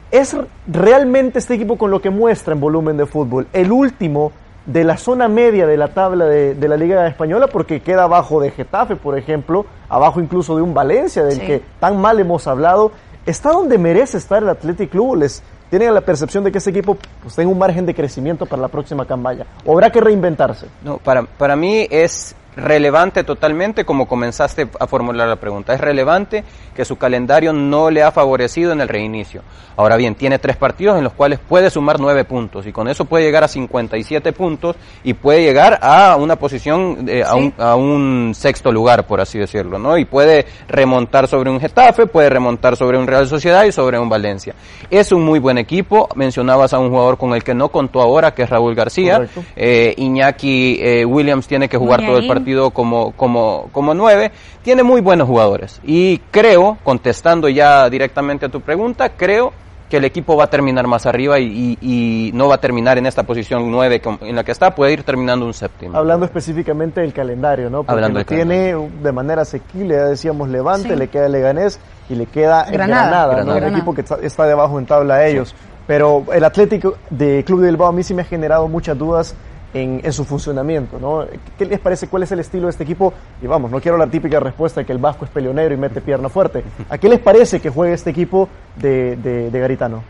¿es 0.09 0.35
realmente 0.67 1.39
este 1.39 1.55
equipo 1.55 1.77
con 1.77 1.91
lo 1.91 2.01
que 2.01 2.09
muestra 2.09 2.53
en 2.53 2.61
volumen 2.61 2.95
de 2.95 3.05
fútbol 3.05 3.47
el 3.51 3.71
último 3.71 4.31
de 4.65 4.83
la 4.83 4.95
zona 4.95 5.27
media 5.27 5.65
de 5.65 5.75
la 5.75 5.89
tabla 5.89 6.25
de, 6.25 6.67
la 6.67 6.77
Liga 6.77 7.05
Española? 7.07 7.47
Porque 7.47 7.81
queda 7.81 8.03
abajo 8.03 8.39
de 8.39 8.51
Getafe, 8.51 8.95
por 8.95 9.17
ejemplo, 9.17 9.65
abajo 9.89 10.21
incluso 10.21 10.55
de 10.55 10.61
un 10.61 10.73
Valencia, 10.73 11.25
del 11.25 11.41
que 11.41 11.61
tan 11.81 11.99
mal 11.99 12.19
hemos 12.19 12.47
hablado. 12.47 12.93
¿Está 13.25 13.51
donde 13.51 13.77
merece 13.77 14.17
estar 14.17 14.41
el 14.41 14.49
Athletic 14.49 14.89
Club? 14.89 15.17
¿Les 15.17 15.43
tienen 15.69 15.93
la 15.93 16.01
percepción 16.01 16.43
de 16.43 16.51
que 16.51 16.57
ese 16.57 16.71
equipo 16.71 16.97
pues, 17.21 17.35
tenga 17.35 17.51
un 17.51 17.57
margen 17.57 17.85
de 17.85 17.93
crecimiento 17.93 18.45
para 18.45 18.61
la 18.63 18.67
próxima 18.67 19.05
campaña? 19.05 19.45
¿O 19.65 19.73
habrá 19.73 19.91
que 19.91 20.01
reinventarse? 20.01 20.67
No, 20.83 20.97
para, 20.97 21.23
para 21.23 21.55
mí 21.55 21.87
es 21.89 22.35
relevante 22.55 23.23
totalmente 23.23 23.85
como 23.85 24.07
comenzaste 24.07 24.67
a 24.79 24.87
formular 24.87 25.27
la 25.27 25.37
pregunta. 25.37 25.73
Es 25.73 25.81
relevante 25.81 26.43
que 26.75 26.85
su 26.85 26.97
calendario 26.97 27.53
no 27.53 27.89
le 27.89 28.03
ha 28.03 28.11
favorecido 28.11 28.71
en 28.71 28.81
el 28.81 28.87
reinicio. 28.87 29.41
Ahora 29.77 29.95
bien, 29.95 30.15
tiene 30.15 30.37
tres 30.37 30.57
partidos 30.57 30.97
en 30.97 31.03
los 31.03 31.13
cuales 31.13 31.39
puede 31.39 31.69
sumar 31.69 31.99
nueve 31.99 32.25
puntos 32.25 32.67
y 32.67 32.71
con 32.71 32.87
eso 32.87 33.05
puede 33.05 33.23
llegar 33.25 33.43
a 33.43 33.47
57 33.47 34.33
puntos 34.33 34.75
y 35.03 35.13
puede 35.13 35.43
llegar 35.43 35.79
a 35.81 36.15
una 36.17 36.35
posición, 36.35 37.05
eh, 37.07 37.23
a, 37.25 37.35
un, 37.35 37.53
a, 37.57 37.75
un, 37.75 38.33
sexto 38.35 38.71
lugar, 38.71 39.07
por 39.07 39.21
así 39.21 39.39
decirlo, 39.39 39.79
¿no? 39.79 39.97
Y 39.97 40.05
puede 40.05 40.45
remontar 40.67 41.27
sobre 41.27 41.49
un 41.49 41.59
Getafe, 41.59 42.05
puede 42.07 42.29
remontar 42.29 42.75
sobre 42.75 42.97
un 42.97 43.07
Real 43.07 43.27
Sociedad 43.27 43.63
y 43.63 43.71
sobre 43.71 43.97
un 43.97 44.09
Valencia. 44.09 44.53
Es 44.89 45.11
un 45.11 45.23
muy 45.23 45.39
buen 45.39 45.57
equipo. 45.57 46.09
Mencionabas 46.15 46.73
a 46.73 46.79
un 46.79 46.89
jugador 46.89 47.17
con 47.17 47.33
el 47.33 47.43
que 47.43 47.53
no 47.53 47.69
contó 47.69 48.01
ahora, 48.01 48.33
que 48.33 48.43
es 48.43 48.49
Raúl 48.49 48.75
García. 48.75 49.27
Eh, 49.55 49.93
Iñaki 49.97 50.79
eh, 50.81 51.05
Williams 51.05 51.47
tiene 51.47 51.69
que 51.69 51.77
jugar 51.77 52.05
todo 52.05 52.17
el 52.17 52.27
partido 52.27 52.40
como, 52.71 53.11
como, 53.13 53.69
como 53.71 53.93
nueve, 53.93 54.31
tiene 54.63 54.83
muy 54.83 55.01
buenos 55.01 55.27
jugadores. 55.27 55.81
Y 55.83 56.19
creo, 56.31 56.77
contestando 56.83 57.49
ya 57.49 57.89
directamente 57.89 58.45
a 58.45 58.49
tu 58.49 58.61
pregunta, 58.61 59.09
creo 59.09 59.53
que 59.91 59.97
el 59.97 60.05
equipo 60.05 60.37
va 60.37 60.45
a 60.45 60.49
terminar 60.49 60.87
más 60.87 61.05
arriba 61.05 61.37
y, 61.37 61.77
y, 61.81 62.31
no 62.33 62.47
va 62.47 62.55
a 62.55 62.57
terminar 62.59 62.97
en 62.97 63.05
esta 63.05 63.23
posición 63.23 63.69
nueve 63.69 64.01
en 64.21 64.35
la 64.37 64.45
que 64.45 64.53
está, 64.53 64.73
puede 64.73 64.93
ir 64.93 65.03
terminando 65.03 65.45
un 65.45 65.53
séptimo. 65.53 65.97
Hablando 65.97 66.25
específicamente 66.25 67.01
del 67.01 67.11
calendario, 67.11 67.69
¿no? 67.69 67.79
Porque 67.79 67.91
Hablando 67.91 68.23
tiene 68.23 68.73
de 68.73 69.11
manera 69.11 69.41
asequible, 69.41 69.95
ya 69.95 70.05
decíamos 70.05 70.47
Levante, 70.47 70.95
le 70.95 71.09
queda 71.09 71.27
Leganés 71.27 71.77
y 72.09 72.15
le 72.15 72.25
queda 72.25 72.63
Granada, 72.71 73.35
Granada, 73.35 73.67
el 73.67 73.73
equipo 73.73 73.93
que 73.93 73.99
está, 73.99 74.15
está, 74.21 74.45
debajo 74.45 74.79
en 74.79 74.85
tabla 74.85 75.15
a 75.15 75.27
ellos. 75.27 75.53
Pero 75.87 76.23
el 76.31 76.45
Atlético 76.45 76.95
de 77.09 77.43
Club 77.43 77.59
de 77.59 77.67
Bilbao 77.67 77.89
a 77.89 77.91
mí 77.91 78.01
sí 78.01 78.13
me 78.13 78.21
ha 78.21 78.25
generado 78.25 78.69
muchas 78.69 78.97
dudas 78.97 79.35
en, 79.73 80.11
su 80.11 80.25
funcionamiento, 80.25 80.99
¿no? 80.99 81.25
¿Qué 81.57 81.65
les 81.65 81.79
parece? 81.79 82.07
¿Cuál 82.07 82.23
es 82.23 82.31
el 82.31 82.39
estilo 82.39 82.65
de 82.65 82.71
este 82.71 82.83
equipo? 82.83 83.13
Y 83.41 83.47
vamos, 83.47 83.71
no 83.71 83.79
quiero 83.79 83.97
la 83.97 84.07
típica 84.07 84.39
respuesta 84.39 84.81
de 84.81 84.85
que 84.85 84.91
el 84.91 84.97
Vasco 84.97 85.25
es 85.25 85.31
peleonero 85.31 85.73
y 85.73 85.77
mete 85.77 86.01
pierna 86.01 86.29
fuerte. 86.29 86.63
¿A 86.89 86.97
qué 86.97 87.07
les 87.09 87.19
parece 87.19 87.59
que 87.59 87.69
juegue 87.69 87.93
este 87.93 88.09
equipo 88.09 88.49
de, 88.75 89.15
de, 89.15 89.59
Garitano? 89.59 90.03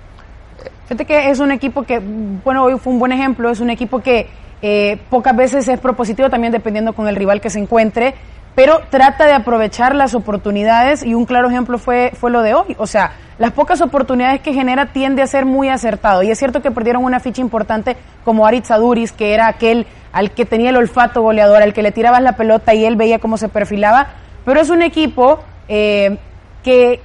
Fíjate 0.86 1.06
que 1.06 1.30
es 1.30 1.39
un 1.39 1.51
equipo 1.51 1.84
que, 1.84 2.01
bueno, 2.44 2.63
hoy 2.63 2.77
fue 2.77 2.94
un 2.94 3.00
buen 3.00 3.12
ejemplo, 3.12 3.50
es 3.50 3.60
un 3.60 3.70
equipo 3.70 4.00
que 4.00 4.27
eh, 4.62 4.98
pocas 5.10 5.36
veces 5.36 5.68
es 5.68 5.80
propositivo, 5.80 6.30
también 6.30 6.51
dependiendo 6.51 6.94
con 6.94 7.08
el 7.08 7.15
rival 7.15 7.39
que 7.39 7.50
se 7.50 7.60
encuentre, 7.60 8.15
pero 8.55 8.81
trata 8.89 9.25
de 9.25 9.34
aprovechar 9.34 9.96
las 9.96 10.13
oportunidades 10.13 11.03
y 11.03 11.13
un 11.13 11.25
claro 11.25 11.50
ejemplo 11.50 11.77
fue, 11.77 12.12
fue 12.20 12.31
lo 12.31 12.41
de 12.41 12.53
hoy. 12.53 12.75
O 12.77 12.86
sea, 12.86 13.13
las 13.38 13.53
pocas 13.53 13.79
oportunidades 13.81 14.41
que 14.41 14.53
genera 14.53 14.88
tiende 14.88 15.22
a 15.22 15.27
ser 15.27 15.46
muy 15.46 15.70
acertado. 15.70 16.22
Y 16.22 16.31
es 16.31 16.38
cierto 16.38 16.62
que 16.62 16.70
perdieron 16.70 17.03
una 17.03 17.22
ficha 17.22 17.41
importante 17.41 17.96
como 18.25 18.46
Aritz 18.46 18.70
Aduris, 18.72 19.13
que 19.13 19.34
era 19.34 19.48
aquel 19.48 19.88
al 20.12 20.31
que 20.31 20.46
tenía 20.46 20.72
el 20.72 20.75
olfato 20.75 21.22
goleador, 21.22 21.62
al 21.62 21.74
que 21.74 21.81
le 21.81 21.93
tirabas 21.93 22.22
la 22.22 22.34
pelota 22.34 22.74
y 22.74 22.84
él 22.84 22.98
veía 22.98 23.20
cómo 23.20 23.38
se 23.38 23.48
perfilaba. 23.48 24.08
Pero 24.43 24.60
es 24.60 24.70
un 24.70 24.81
equipo 24.81 25.39
eh, 25.70 26.17
que, 26.62 27.00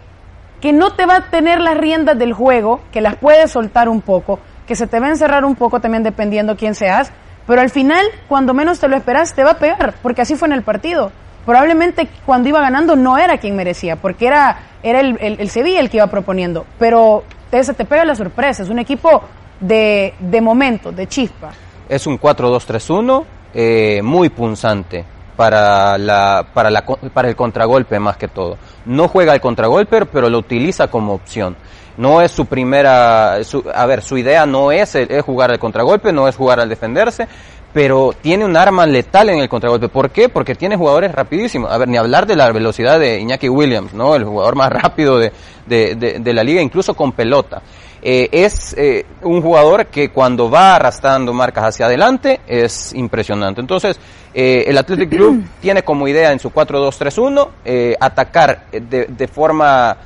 que 0.60 0.72
no 0.72 0.94
te 0.94 1.06
va 1.06 1.16
a 1.16 1.30
tener 1.30 1.60
las 1.60 1.76
riendas 1.76 2.18
del 2.18 2.32
juego, 2.32 2.80
que 2.90 3.00
las 3.00 3.14
puedes 3.14 3.52
soltar 3.52 3.88
un 3.88 4.00
poco, 4.00 4.40
que 4.66 4.74
se 4.74 4.88
te 4.88 4.98
va 4.98 5.06
a 5.06 5.10
encerrar 5.10 5.44
un 5.44 5.54
poco 5.54 5.78
también 5.80 6.02
dependiendo 6.02 6.56
quién 6.56 6.74
seas. 6.74 7.12
Pero 7.46 7.60
al 7.60 7.70
final, 7.70 8.04
cuando 8.26 8.52
menos 8.52 8.80
te 8.80 8.88
lo 8.88 8.96
esperas, 8.96 9.32
te 9.32 9.44
va 9.44 9.52
a 9.52 9.58
pegar, 9.58 9.94
porque 10.02 10.22
así 10.22 10.34
fue 10.34 10.48
en 10.48 10.52
el 10.52 10.62
partido 10.62 11.12
probablemente 11.46 12.08
cuando 12.26 12.48
iba 12.48 12.60
ganando 12.60 12.96
no 12.96 13.16
era 13.16 13.38
quien 13.38 13.56
merecía, 13.56 13.96
porque 13.96 14.26
era, 14.26 14.58
era 14.82 15.00
el, 15.00 15.16
el, 15.20 15.48
Sevilla 15.48 15.80
el 15.80 15.88
que 15.88 15.96
iba 15.96 16.08
proponiendo. 16.08 16.66
Pero 16.78 17.24
se 17.50 17.72
te 17.72 17.86
pega 17.86 18.04
la 18.04 18.14
sorpresa, 18.14 18.64
es 18.64 18.68
un 18.68 18.80
equipo 18.80 19.22
de, 19.60 20.14
de 20.18 20.40
momento, 20.40 20.92
de 20.92 21.06
chispa. 21.06 21.52
Es 21.88 22.06
un 22.06 22.20
4-2-3-1 22.20 23.24
eh, 23.54 24.00
muy 24.02 24.28
punzante 24.28 25.04
para, 25.36 25.96
la, 25.96 26.46
para, 26.52 26.70
la, 26.70 26.84
para 26.84 27.28
el 27.28 27.36
contragolpe 27.36 27.98
más 28.00 28.16
que 28.16 28.28
todo. 28.28 28.58
No 28.84 29.08
juega 29.08 29.32
el 29.32 29.40
contragolpe, 29.40 30.04
pero 30.06 30.28
lo 30.28 30.38
utiliza 30.38 30.88
como 30.88 31.14
opción. 31.14 31.56
No 31.96 32.20
es 32.20 32.30
su 32.30 32.44
primera, 32.44 33.42
su, 33.44 33.64
a 33.74 33.86
ver, 33.86 34.02
su 34.02 34.18
idea 34.18 34.44
no 34.44 34.70
es, 34.70 34.94
es 34.94 35.22
jugar 35.24 35.50
al 35.50 35.58
contragolpe, 35.58 36.12
no 36.12 36.28
es 36.28 36.36
jugar 36.36 36.60
al 36.60 36.68
defenderse, 36.68 37.26
pero 37.76 38.14
tiene 38.22 38.46
un 38.46 38.56
arma 38.56 38.86
letal 38.86 39.28
en 39.28 39.38
el 39.38 39.50
contragolpe. 39.50 39.90
¿Por 39.90 40.08
qué? 40.08 40.30
Porque 40.30 40.54
tiene 40.54 40.76
jugadores 40.76 41.12
rapidísimos. 41.12 41.70
A 41.70 41.76
ver, 41.76 41.88
ni 41.88 41.98
hablar 41.98 42.26
de 42.26 42.34
la 42.34 42.50
velocidad 42.50 42.98
de 42.98 43.20
Iñaki 43.20 43.50
Williams, 43.50 43.92
¿no? 43.92 44.14
El 44.16 44.24
jugador 44.24 44.56
más 44.56 44.70
rápido 44.82 45.18
de, 45.18 45.30
de, 45.66 46.16
de, 46.18 46.32
la 46.32 46.42
liga, 46.42 46.62
incluso 46.62 46.94
con 46.94 47.12
pelota. 47.12 47.60
Eh, 48.00 48.30
es 48.32 48.74
eh, 48.78 49.04
un 49.20 49.42
jugador 49.42 49.88
que 49.88 50.08
cuando 50.08 50.48
va 50.48 50.76
arrastrando 50.76 51.34
marcas 51.34 51.64
hacia 51.64 51.84
adelante 51.84 52.40
es 52.46 52.94
impresionante. 52.94 53.60
Entonces, 53.60 54.00
eh, 54.32 54.64
el 54.66 54.78
Athletic 54.78 55.10
Club 55.10 55.44
tiene 55.60 55.82
como 55.82 56.08
idea 56.08 56.32
en 56.32 56.38
su 56.38 56.48
4-2-3-1 56.48 57.48
eh, 57.62 57.94
atacar 58.00 58.68
de, 58.72 59.04
de 59.04 59.28
forma 59.28 59.98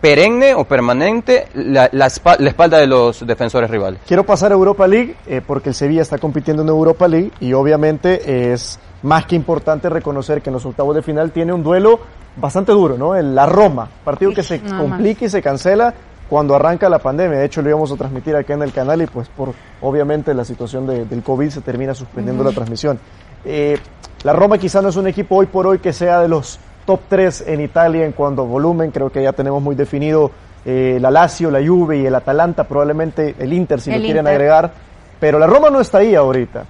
perenne 0.00 0.54
o 0.54 0.64
permanente 0.64 1.48
la, 1.54 1.88
la, 1.92 2.06
espalda 2.06 2.78
de 2.78 2.86
los 2.86 3.26
defensores 3.26 3.70
rivales. 3.70 4.00
Quiero 4.06 4.24
pasar 4.24 4.52
a 4.52 4.54
Europa 4.54 4.86
League 4.86 5.16
eh, 5.26 5.40
porque 5.46 5.70
el 5.70 5.74
Sevilla 5.74 6.02
está 6.02 6.18
compitiendo 6.18 6.62
en 6.62 6.68
Europa 6.68 7.08
League 7.08 7.32
y 7.40 7.52
obviamente 7.52 8.52
es 8.52 8.78
más 9.02 9.26
que 9.26 9.36
importante 9.36 9.88
reconocer 9.88 10.42
que 10.42 10.50
en 10.50 10.54
los 10.54 10.66
octavos 10.66 10.94
de 10.94 11.02
final 11.02 11.30
tiene 11.32 11.52
un 11.52 11.62
duelo 11.62 12.00
bastante 12.36 12.72
duro, 12.72 12.98
¿no? 12.98 13.16
En 13.16 13.34
la 13.34 13.46
Roma, 13.46 13.88
partido 14.04 14.32
que 14.32 14.42
se 14.42 14.60
complica 14.60 15.24
y 15.24 15.30
se 15.30 15.40
cancela 15.40 15.94
cuando 16.28 16.54
arranca 16.54 16.88
la 16.88 16.98
pandemia. 16.98 17.38
De 17.38 17.44
hecho, 17.44 17.62
lo 17.62 17.70
íbamos 17.70 17.90
a 17.92 17.96
transmitir 17.96 18.36
acá 18.36 18.54
en 18.54 18.62
el 18.62 18.72
canal 18.72 19.00
y 19.02 19.06
pues 19.06 19.28
por 19.28 19.54
obviamente 19.80 20.34
la 20.34 20.44
situación 20.44 20.86
del 20.86 21.22
COVID 21.22 21.48
se 21.48 21.60
termina 21.60 21.94
suspendiendo 21.94 22.44
la 22.44 22.52
transmisión. 22.52 22.98
Eh, 23.44 23.78
la 24.24 24.32
Roma 24.32 24.58
quizá 24.58 24.82
no 24.82 24.88
es 24.88 24.96
un 24.96 25.06
equipo 25.06 25.36
hoy 25.36 25.46
por 25.46 25.66
hoy 25.66 25.78
que 25.78 25.92
sea 25.92 26.20
de 26.20 26.28
los 26.28 26.58
top 26.86 27.00
3 27.08 27.44
en 27.48 27.60
Italia 27.60 28.06
en 28.06 28.12
cuanto 28.12 28.42
a 28.42 28.44
volumen. 28.46 28.90
Creo 28.90 29.10
que 29.10 29.22
ya 29.22 29.32
tenemos 29.32 29.62
muy 29.62 29.74
definido 29.74 30.30
eh, 30.64 30.98
la 31.00 31.10
Lazio, 31.10 31.50
la 31.50 31.64
Juve 31.64 31.98
y 31.98 32.06
el 32.06 32.14
Atalanta, 32.14 32.64
probablemente 32.64 33.34
el 33.38 33.52
Inter 33.52 33.80
si 33.80 33.90
lo 33.90 33.98
quieren 33.98 34.26
agregar. 34.26 34.72
Pero 35.20 35.38
la 35.38 35.46
Roma 35.46 35.68
no 35.70 35.80
está 35.80 35.98
ahí 35.98 36.14
ahorita. 36.14 36.64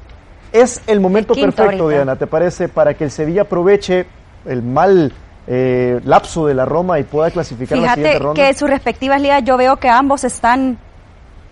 Es 0.52 0.82
el 0.86 1.00
momento 1.00 1.34
perfecto, 1.34 1.88
Diana, 1.88 2.16
¿te 2.16 2.26
parece? 2.26 2.68
Para 2.68 2.94
que 2.94 3.04
el 3.04 3.10
Sevilla 3.10 3.42
aproveche 3.42 4.06
el 4.44 4.62
mal 4.62 5.12
eh, 5.46 6.00
lapso 6.04 6.46
de 6.46 6.54
la 6.54 6.64
Roma 6.64 6.98
y 6.98 7.04
pueda 7.04 7.30
clasificar 7.30 7.78
Fíjate 7.78 7.88
la 7.88 7.94
siguiente 7.94 8.18
ronda? 8.18 8.42
que 8.42 8.54
sus 8.54 8.68
respectivas 8.68 9.20
ligas 9.20 9.44
yo 9.44 9.56
veo 9.56 9.76
que 9.76 9.88
ambos 9.88 10.24
están 10.24 10.78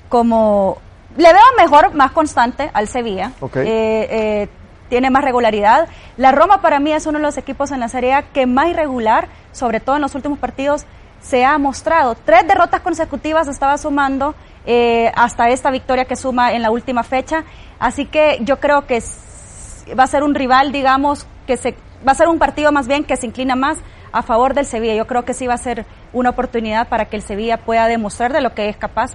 como... 0.09 0.79
Le 1.17 1.33
veo 1.33 1.43
mejor, 1.57 1.95
más 1.95 2.11
constante 2.13 2.71
al 2.73 2.89
Sevilla. 2.89 3.31
Ok. 3.41 3.57
Eh, 3.57 3.65
eh, 3.67 4.49
tiene 4.95 5.11
más 5.11 5.25
regularidad. 5.25 5.89
La 6.17 6.31
Roma 6.31 6.61
para 6.61 6.79
mí 6.79 6.93
es 6.93 7.05
uno 7.07 7.19
de 7.19 7.25
los 7.25 7.37
equipos 7.37 7.73
en 7.73 7.81
la 7.81 7.89
Serie 7.89 8.25
que 8.33 8.47
más 8.47 8.69
irregular, 8.69 9.27
sobre 9.51 9.81
todo 9.81 9.97
en 9.97 10.03
los 10.03 10.15
últimos 10.15 10.39
partidos, 10.39 10.87
se 11.21 11.45
ha 11.45 11.59
mostrado. 11.59 12.15
Tres 12.15 12.47
derrotas 12.47 12.81
consecutivas 12.81 13.49
estaba 13.49 13.77
sumando 13.77 14.37
eh, 14.65 15.11
hasta 15.17 15.49
esta 15.49 15.73
victoria 15.73 16.05
que 16.05 16.15
suma 16.15 16.53
en 16.53 16.63
la 16.63 16.71
última 16.71 17.03
fecha. 17.03 17.43
Así 17.81 18.07
que 18.07 18.39
yo 18.43 18.61
creo 18.61 18.87
que 18.87 19.03
va 19.99 20.05
a 20.05 20.07
ser 20.07 20.23
un 20.23 20.33
rival, 20.33 20.71
digamos, 20.71 21.27
que 21.49 21.57
se 21.57 21.75
va 22.07 22.13
a 22.13 22.15
ser 22.15 22.29
un 22.29 22.39
partido 22.39 22.71
más 22.71 22.87
bien 22.87 23.03
que 23.03 23.17
se 23.17 23.27
inclina 23.27 23.57
más 23.57 23.79
a 24.13 24.23
favor 24.23 24.55
del 24.55 24.65
Sevilla. 24.65 24.95
Yo 24.95 25.09
creo 25.09 25.25
que 25.25 25.35
sí 25.35 25.49
va 25.49 25.55
a 25.55 25.59
ser 25.59 25.87
una 26.13 26.31
oportunidad 26.31 26.87
para 26.87 27.07
que 27.07 27.17
el 27.17 27.23
Sevilla 27.23 27.57
pueda 27.57 27.89
demostrar 27.89 28.33
de 28.33 28.43
lo 28.43 28.55
que 28.55 28.69
es 28.69 28.77
capaz 28.77 29.11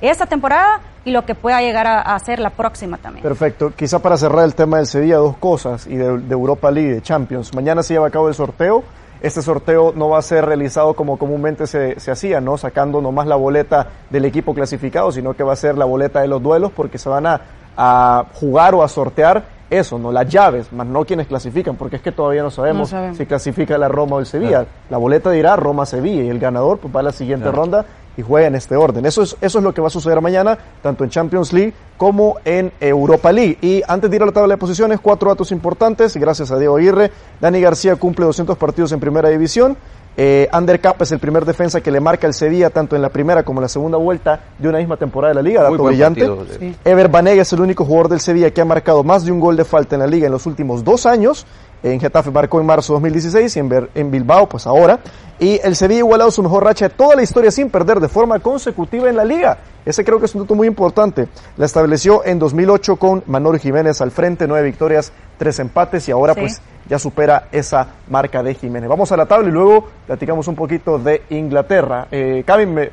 esta 0.00 0.24
temporada 0.24 0.80
y 1.08 1.12
lo 1.12 1.24
que 1.24 1.34
pueda 1.34 1.60
llegar 1.60 1.86
a, 1.86 2.00
a 2.00 2.14
hacer 2.14 2.38
la 2.38 2.50
próxima 2.50 2.98
también. 2.98 3.22
Perfecto. 3.22 3.72
Quizá 3.74 3.98
para 4.00 4.16
cerrar 4.16 4.44
el 4.44 4.54
tema 4.54 4.76
del 4.76 4.86
Sevilla, 4.86 5.16
dos 5.16 5.36
cosas, 5.38 5.86
y 5.86 5.96
de, 5.96 6.18
de 6.18 6.32
Europa 6.32 6.70
League 6.70 6.92
de 6.94 7.02
Champions. 7.02 7.54
Mañana 7.54 7.82
se 7.82 7.94
lleva 7.94 8.06
a 8.06 8.10
cabo 8.10 8.28
el 8.28 8.34
sorteo. 8.34 8.84
Este 9.20 9.42
sorteo 9.42 9.92
no 9.96 10.10
va 10.10 10.18
a 10.18 10.22
ser 10.22 10.44
realizado 10.46 10.94
como 10.94 11.18
comúnmente 11.18 11.66
se, 11.66 11.98
se 11.98 12.12
hacía, 12.12 12.40
¿no? 12.40 12.56
Sacando 12.56 13.00
nomás 13.00 13.26
la 13.26 13.34
boleta 13.34 13.88
del 14.10 14.24
equipo 14.26 14.54
clasificado, 14.54 15.10
sino 15.10 15.34
que 15.34 15.42
va 15.42 15.54
a 15.54 15.56
ser 15.56 15.76
la 15.76 15.86
boleta 15.86 16.20
de 16.20 16.28
los 16.28 16.40
duelos 16.40 16.70
porque 16.70 16.98
se 16.98 17.08
van 17.08 17.26
a, 17.26 17.40
a 17.76 18.26
jugar 18.34 18.76
o 18.76 18.82
a 18.84 18.88
sortear 18.88 19.42
eso, 19.70 19.98
¿no? 19.98 20.12
Las 20.12 20.28
llaves, 20.28 20.72
más 20.72 20.86
no 20.86 21.04
quienes 21.04 21.26
clasifican, 21.26 21.74
porque 21.76 21.96
es 21.96 22.02
que 22.02 22.12
todavía 22.12 22.42
no 22.42 22.50
sabemos, 22.50 22.82
No 22.82 22.86
sabemos. 22.86 23.16
si 23.18 23.26
clasifica 23.26 23.76
la 23.76 23.88
Roma 23.88 24.16
o 24.16 24.20
el 24.20 24.26
Sevilla. 24.26 24.64
La 24.88 24.98
boleta 24.98 25.30
dirá 25.30 25.56
Roma-Sevilla 25.56 26.22
y 26.22 26.28
el 26.28 26.38
ganador 26.38 26.78
pues 26.78 26.94
va 26.94 27.00
a 27.00 27.02
la 27.02 27.12
siguiente 27.12 27.50
ronda 27.50 27.84
y 28.18 28.22
juega 28.22 28.48
en 28.48 28.54
este 28.56 28.76
orden. 28.76 29.06
Eso 29.06 29.22
es, 29.22 29.36
eso 29.40 29.58
es 29.58 29.64
lo 29.64 29.72
que 29.72 29.80
va 29.80 29.86
a 29.86 29.90
suceder 29.90 30.20
mañana, 30.20 30.58
tanto 30.82 31.04
en 31.04 31.10
Champions 31.10 31.52
League 31.54 31.72
como 31.96 32.36
en 32.44 32.72
Europa 32.80 33.32
League. 33.32 33.56
Y 33.62 33.82
antes 33.88 34.10
de 34.10 34.16
ir 34.16 34.22
a 34.22 34.26
la 34.26 34.32
tabla 34.32 34.54
de 34.54 34.58
posiciones, 34.58 34.98
cuatro 35.00 35.30
datos 35.30 35.50
importantes, 35.52 36.16
gracias 36.16 36.50
a 36.50 36.58
Diego 36.58 36.76
Aguirre. 36.76 37.10
Dani 37.40 37.60
García 37.60 37.96
cumple 37.96 38.26
200 38.26 38.58
partidos 38.58 38.92
en 38.92 39.00
primera 39.00 39.28
división. 39.30 39.76
Eh, 40.20 40.48
Ander 40.50 40.80
Cap 40.80 41.00
es 41.02 41.12
el 41.12 41.20
primer 41.20 41.44
defensa 41.44 41.80
que 41.80 41.92
le 41.92 42.00
marca 42.00 42.26
el 42.26 42.34
Sevilla 42.34 42.70
tanto 42.70 42.96
en 42.96 43.02
la 43.02 43.08
primera 43.08 43.44
como 43.44 43.60
en 43.60 43.62
la 43.62 43.68
segunda 43.68 43.98
vuelta 43.98 44.40
de 44.58 44.68
una 44.68 44.78
misma 44.78 44.96
temporada 44.96 45.28
de 45.32 45.34
la 45.36 45.42
liga, 45.48 45.62
dato 45.62 45.80
brillante. 45.84 46.26
partido 46.26 46.44
de- 46.44 46.58
Sí. 46.58 46.76
Ever 46.84 47.06
Banega 47.08 47.42
es 47.42 47.52
el 47.52 47.60
único 47.60 47.84
jugador 47.84 48.08
del 48.08 48.18
Sevilla 48.18 48.50
que 48.50 48.60
ha 48.60 48.64
marcado 48.64 49.04
más 49.04 49.24
de 49.24 49.30
un 49.30 49.38
gol 49.38 49.56
de 49.56 49.64
falta 49.64 49.94
en 49.94 50.00
la 50.00 50.08
liga 50.08 50.26
en 50.26 50.32
los 50.32 50.44
últimos 50.46 50.82
dos 50.82 51.06
años. 51.06 51.46
En 51.82 52.00
Getafe 52.00 52.30
marcó 52.30 52.60
en 52.60 52.66
marzo 52.66 52.92
de 52.94 52.96
2016 52.96 53.56
y 53.56 53.60
en, 53.60 53.68
Ber- 53.68 53.90
en 53.94 54.10
Bilbao, 54.10 54.48
pues 54.48 54.66
ahora. 54.66 54.98
Y 55.38 55.60
el 55.62 55.76
Sevilla 55.76 55.98
ha 56.00 56.04
igualado 56.06 56.30
su 56.32 56.42
mejor 56.42 56.64
racha 56.64 56.88
de 56.88 56.94
toda 56.96 57.14
la 57.14 57.22
historia 57.22 57.50
sin 57.52 57.70
perder 57.70 58.00
de 58.00 58.08
forma 58.08 58.40
consecutiva 58.40 59.08
en 59.08 59.14
la 59.16 59.24
liga. 59.24 59.58
Ese 59.86 60.04
creo 60.04 60.18
que 60.18 60.26
es 60.26 60.34
un 60.34 60.42
dato 60.42 60.54
muy 60.56 60.66
importante. 60.66 61.28
La 61.56 61.66
estableció 61.66 62.24
en 62.24 62.38
2008 62.40 62.96
con 62.96 63.22
Manolo 63.26 63.58
Jiménez 63.58 64.00
al 64.00 64.10
frente, 64.10 64.48
nueve 64.48 64.66
victorias, 64.66 65.12
tres 65.38 65.58
empates 65.60 66.08
y 66.08 66.12
ahora 66.12 66.34
Sí. 66.34 66.40
pues 66.40 66.60
ya 66.88 66.98
supera 66.98 67.48
esa 67.52 67.86
marca 68.08 68.42
de 68.42 68.54
Jiménez. 68.54 68.88
Vamos 68.88 69.12
a 69.12 69.16
la 69.16 69.26
tabla 69.26 69.48
y 69.48 69.52
luego 69.52 69.86
platicamos 70.06 70.48
un 70.48 70.56
poquito 70.56 70.98
de 70.98 71.22
Inglaterra. 71.30 72.08
Eh, 72.10 72.44
me... 72.66 72.90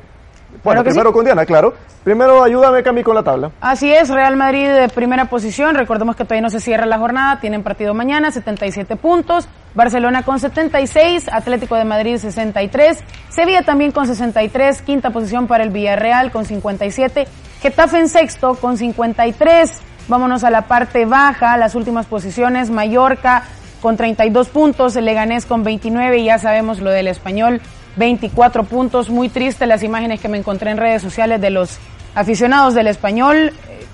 Bueno, 0.62 0.82
primero 0.84 1.10
sí. 1.10 1.14
con 1.14 1.24
Diana, 1.24 1.44
claro. 1.44 1.74
Primero 2.04 2.42
ayúdame, 2.42 2.82
Cami, 2.82 3.02
con 3.02 3.16
la 3.16 3.22
tabla. 3.22 3.50
Así 3.60 3.92
es, 3.92 4.08
Real 4.08 4.36
Madrid 4.36 4.68
de 4.68 4.88
primera 4.88 5.24
posición. 5.24 5.74
Recordemos 5.74 6.14
que 6.14 6.24
todavía 6.24 6.42
no 6.42 6.50
se 6.50 6.60
cierra 6.60 6.86
la 6.86 6.98
jornada. 6.98 7.40
Tienen 7.40 7.64
partido 7.64 7.94
mañana, 7.94 8.30
77 8.30 8.94
puntos. 8.96 9.48
Barcelona 9.74 10.22
con 10.22 10.40
76, 10.40 11.28
Atlético 11.30 11.76
de 11.76 11.84
Madrid 11.84 12.16
63, 12.16 12.98
Sevilla 13.28 13.62
también 13.62 13.92
con 13.92 14.06
63, 14.06 14.80
quinta 14.80 15.10
posición 15.10 15.46
para 15.46 15.64
el 15.64 15.70
Villarreal 15.70 16.32
con 16.32 16.46
57, 16.46 17.28
Getafe 17.60 17.98
en 17.98 18.08
sexto 18.08 18.54
con 18.54 18.78
53. 18.78 19.70
Vámonos 20.08 20.44
a 20.44 20.50
la 20.50 20.62
parte 20.62 21.04
baja, 21.04 21.58
las 21.58 21.74
últimas 21.74 22.06
posiciones, 22.06 22.70
Mallorca 22.70 23.42
con 23.80 23.96
32 23.96 24.48
puntos, 24.48 24.96
el 24.96 25.04
Leganés 25.04 25.46
con 25.46 25.64
29 25.64 26.18
y 26.18 26.24
ya 26.24 26.38
sabemos 26.38 26.80
lo 26.80 26.90
del 26.90 27.08
español, 27.08 27.60
24 27.96 28.64
puntos. 28.64 29.10
Muy 29.10 29.28
triste 29.28 29.66
las 29.66 29.82
imágenes 29.82 30.20
que 30.20 30.28
me 30.28 30.38
encontré 30.38 30.70
en 30.70 30.76
redes 30.76 31.02
sociales 31.02 31.40
de 31.40 31.50
los 31.50 31.78
aficionados 32.14 32.74
del 32.74 32.86
español 32.86 33.52
eh, 33.68 33.86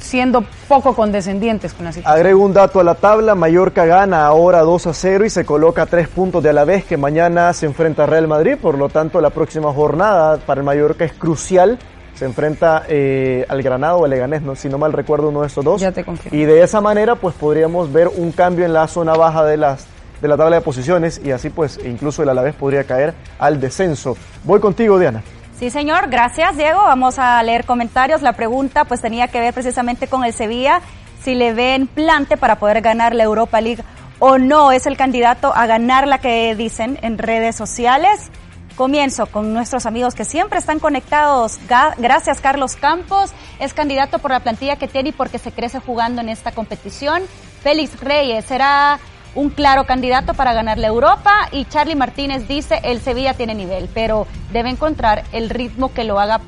siendo 0.00 0.44
poco 0.68 0.94
condescendientes 0.94 1.74
con 1.74 1.84
la 1.84 1.92
situación. 1.92 2.18
Agrego 2.18 2.44
un 2.44 2.52
dato 2.52 2.80
a 2.80 2.84
la 2.84 2.94
tabla, 2.94 3.34
Mallorca 3.34 3.84
gana 3.84 4.26
ahora 4.26 4.60
2 4.60 4.86
a 4.86 4.94
0 4.94 5.24
y 5.26 5.30
se 5.30 5.44
coloca 5.44 5.82
a 5.82 5.86
3 5.86 6.08
puntos 6.08 6.42
de 6.42 6.50
a 6.50 6.52
la 6.52 6.64
vez 6.64 6.84
que 6.84 6.96
mañana 6.96 7.52
se 7.52 7.66
enfrenta 7.66 8.04
a 8.04 8.06
Real 8.06 8.28
Madrid, 8.28 8.56
por 8.60 8.78
lo 8.78 8.88
tanto 8.88 9.20
la 9.20 9.30
próxima 9.30 9.72
jornada 9.72 10.38
para 10.38 10.60
el 10.60 10.64
Mallorca 10.64 11.04
es 11.04 11.12
crucial, 11.12 11.78
se 12.18 12.24
enfrenta 12.24 12.82
eh, 12.88 13.46
al 13.48 13.62
Granado 13.62 13.98
o 13.98 14.04
al 14.04 14.10
Leganés, 14.10 14.42
no, 14.42 14.56
si 14.56 14.68
no 14.68 14.76
mal 14.76 14.92
recuerdo 14.92 15.28
uno 15.28 15.42
de 15.42 15.46
estos 15.46 15.64
dos. 15.64 15.80
Ya 15.80 15.92
te 15.92 16.02
confirmo. 16.02 16.36
Y 16.36 16.44
de 16.46 16.64
esa 16.64 16.80
manera 16.80 17.14
pues 17.14 17.32
podríamos 17.36 17.92
ver 17.92 18.08
un 18.08 18.32
cambio 18.32 18.64
en 18.64 18.72
la 18.72 18.88
zona 18.88 19.12
baja 19.14 19.44
de 19.44 19.56
las 19.56 19.86
de 20.20 20.26
la 20.26 20.36
tabla 20.36 20.56
de 20.56 20.62
posiciones 20.62 21.20
y 21.24 21.30
así 21.30 21.48
pues 21.48 21.78
incluso 21.84 22.24
el 22.24 22.28
Alavés 22.28 22.56
podría 22.56 22.82
caer 22.82 23.14
al 23.38 23.60
descenso. 23.60 24.16
Voy 24.42 24.58
contigo 24.58 24.98
Diana. 24.98 25.22
Sí, 25.60 25.70
señor, 25.70 26.08
gracias, 26.10 26.56
Diego. 26.56 26.80
Vamos 26.82 27.20
a 27.20 27.40
leer 27.44 27.64
comentarios. 27.64 28.20
La 28.20 28.32
pregunta 28.32 28.84
pues 28.84 29.00
tenía 29.00 29.28
que 29.28 29.38
ver 29.38 29.54
precisamente 29.54 30.08
con 30.08 30.24
el 30.24 30.32
Sevilla, 30.32 30.80
si 31.22 31.36
le 31.36 31.52
ven 31.54 31.86
plante 31.86 32.36
para 32.36 32.58
poder 32.58 32.80
ganar 32.80 33.14
la 33.14 33.22
Europa 33.22 33.60
League 33.60 33.84
o 34.18 34.38
no 34.38 34.72
es 34.72 34.86
el 34.86 34.96
candidato 34.96 35.52
a 35.54 35.66
ganar 35.66 36.08
la 36.08 36.18
que 36.18 36.56
dicen 36.56 36.98
en 37.02 37.16
redes 37.16 37.54
sociales. 37.54 38.32
Comienzo 38.78 39.26
con 39.26 39.52
nuestros 39.52 39.86
amigos 39.86 40.14
que 40.14 40.24
siempre 40.24 40.60
están 40.60 40.78
conectados. 40.78 41.58
Gracias, 41.98 42.40
Carlos 42.40 42.76
Campos. 42.76 43.32
Es 43.58 43.74
candidato 43.74 44.20
por 44.20 44.30
la 44.30 44.38
plantilla 44.38 44.76
que 44.76 44.86
tiene 44.86 45.08
y 45.08 45.12
porque 45.12 45.40
se 45.40 45.50
crece 45.50 45.80
jugando 45.80 46.20
en 46.20 46.28
esta 46.28 46.52
competición. 46.52 47.24
Félix 47.60 47.98
Reyes 47.98 48.44
será 48.44 49.00
un 49.34 49.50
claro 49.50 49.84
candidato 49.84 50.32
para 50.32 50.52
ganar 50.52 50.78
la 50.78 50.86
Europa 50.86 51.48
y 51.50 51.64
Charlie 51.64 51.96
Martínez 51.96 52.46
dice 52.46 52.78
el 52.84 53.00
Sevilla 53.00 53.34
tiene 53.34 53.56
nivel, 53.56 53.90
pero 53.92 54.28
debe 54.52 54.70
encontrar 54.70 55.24
el 55.32 55.50
ritmo 55.50 55.92
que 55.92 56.04
lo 56.04 56.20
haga 56.20 56.40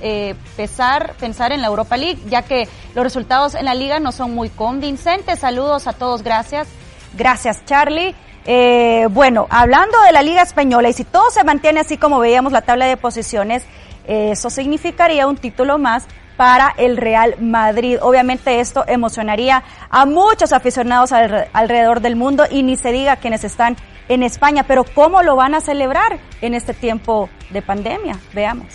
eh, 0.00 0.34
pesar, 0.56 1.14
pensar 1.20 1.52
en 1.52 1.60
la 1.60 1.68
Europa 1.68 1.96
League, 1.96 2.18
ya 2.28 2.42
que 2.42 2.66
los 2.96 3.04
resultados 3.04 3.54
en 3.54 3.66
la 3.66 3.74
liga 3.74 4.00
no 4.00 4.10
son 4.10 4.34
muy 4.34 4.48
convincentes. 4.48 5.38
Saludos 5.38 5.86
a 5.86 5.92
todos, 5.92 6.24
gracias. 6.24 6.66
Gracias, 7.14 7.64
Charlie. 7.66 8.16
Eh, 8.44 9.06
bueno, 9.10 9.46
hablando 9.50 10.00
de 10.02 10.12
la 10.12 10.22
Liga 10.22 10.42
Española, 10.42 10.88
y 10.88 10.92
si 10.92 11.04
todo 11.04 11.30
se 11.30 11.44
mantiene 11.44 11.80
así 11.80 11.96
como 11.96 12.18
veíamos 12.18 12.52
la 12.52 12.62
tabla 12.62 12.86
de 12.86 12.96
posiciones, 12.96 13.64
eh, 14.06 14.30
eso 14.32 14.50
significaría 14.50 15.26
un 15.28 15.36
título 15.36 15.78
más 15.78 16.06
para 16.36 16.74
el 16.76 16.96
Real 16.96 17.36
Madrid. 17.40 17.98
Obviamente 18.02 18.58
esto 18.58 18.84
emocionaría 18.88 19.62
a 19.90 20.06
muchos 20.06 20.52
aficionados 20.52 21.12
alre- 21.12 21.48
alrededor 21.52 22.00
del 22.00 22.16
mundo 22.16 22.44
y 22.50 22.62
ni 22.64 22.76
se 22.76 22.90
diga 22.90 23.16
quienes 23.16 23.44
están 23.44 23.76
en 24.08 24.24
España, 24.24 24.64
pero 24.66 24.84
¿cómo 24.84 25.22
lo 25.22 25.36
van 25.36 25.54
a 25.54 25.60
celebrar 25.60 26.18
en 26.40 26.54
este 26.54 26.74
tiempo 26.74 27.28
de 27.50 27.62
pandemia? 27.62 28.18
Veamos. 28.32 28.66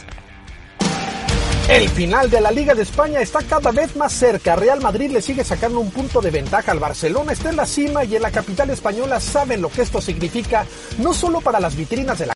El 1.69 1.89
final 1.89 2.29
de 2.29 2.39
la 2.39 2.49
Liga 2.49 2.73
de 2.73 2.83
España 2.83 3.19
está 3.19 3.39
cada 3.43 3.71
vez 3.71 3.93
más 3.97 4.13
cerca. 4.13 4.55
Real 4.55 4.79
Madrid 4.79 5.11
le 5.11 5.21
sigue 5.21 5.43
sacando 5.43 5.81
un 5.81 5.91
punto 5.91 6.21
de 6.21 6.31
ventaja 6.31 6.71
al 6.71 6.79
Barcelona. 6.79 7.33
Está 7.33 7.49
en 7.49 7.57
la 7.57 7.65
cima 7.65 8.05
y 8.05 8.15
en 8.15 8.21
la 8.21 8.31
capital 8.31 8.69
española 8.69 9.19
saben 9.19 9.61
lo 9.61 9.67
que 9.67 9.81
esto 9.81 9.99
significa, 9.99 10.65
no 10.97 11.13
solo 11.13 11.41
para 11.41 11.59
las 11.59 11.75
vitrinas 11.75 12.19
de 12.19 12.27
la 12.27 12.33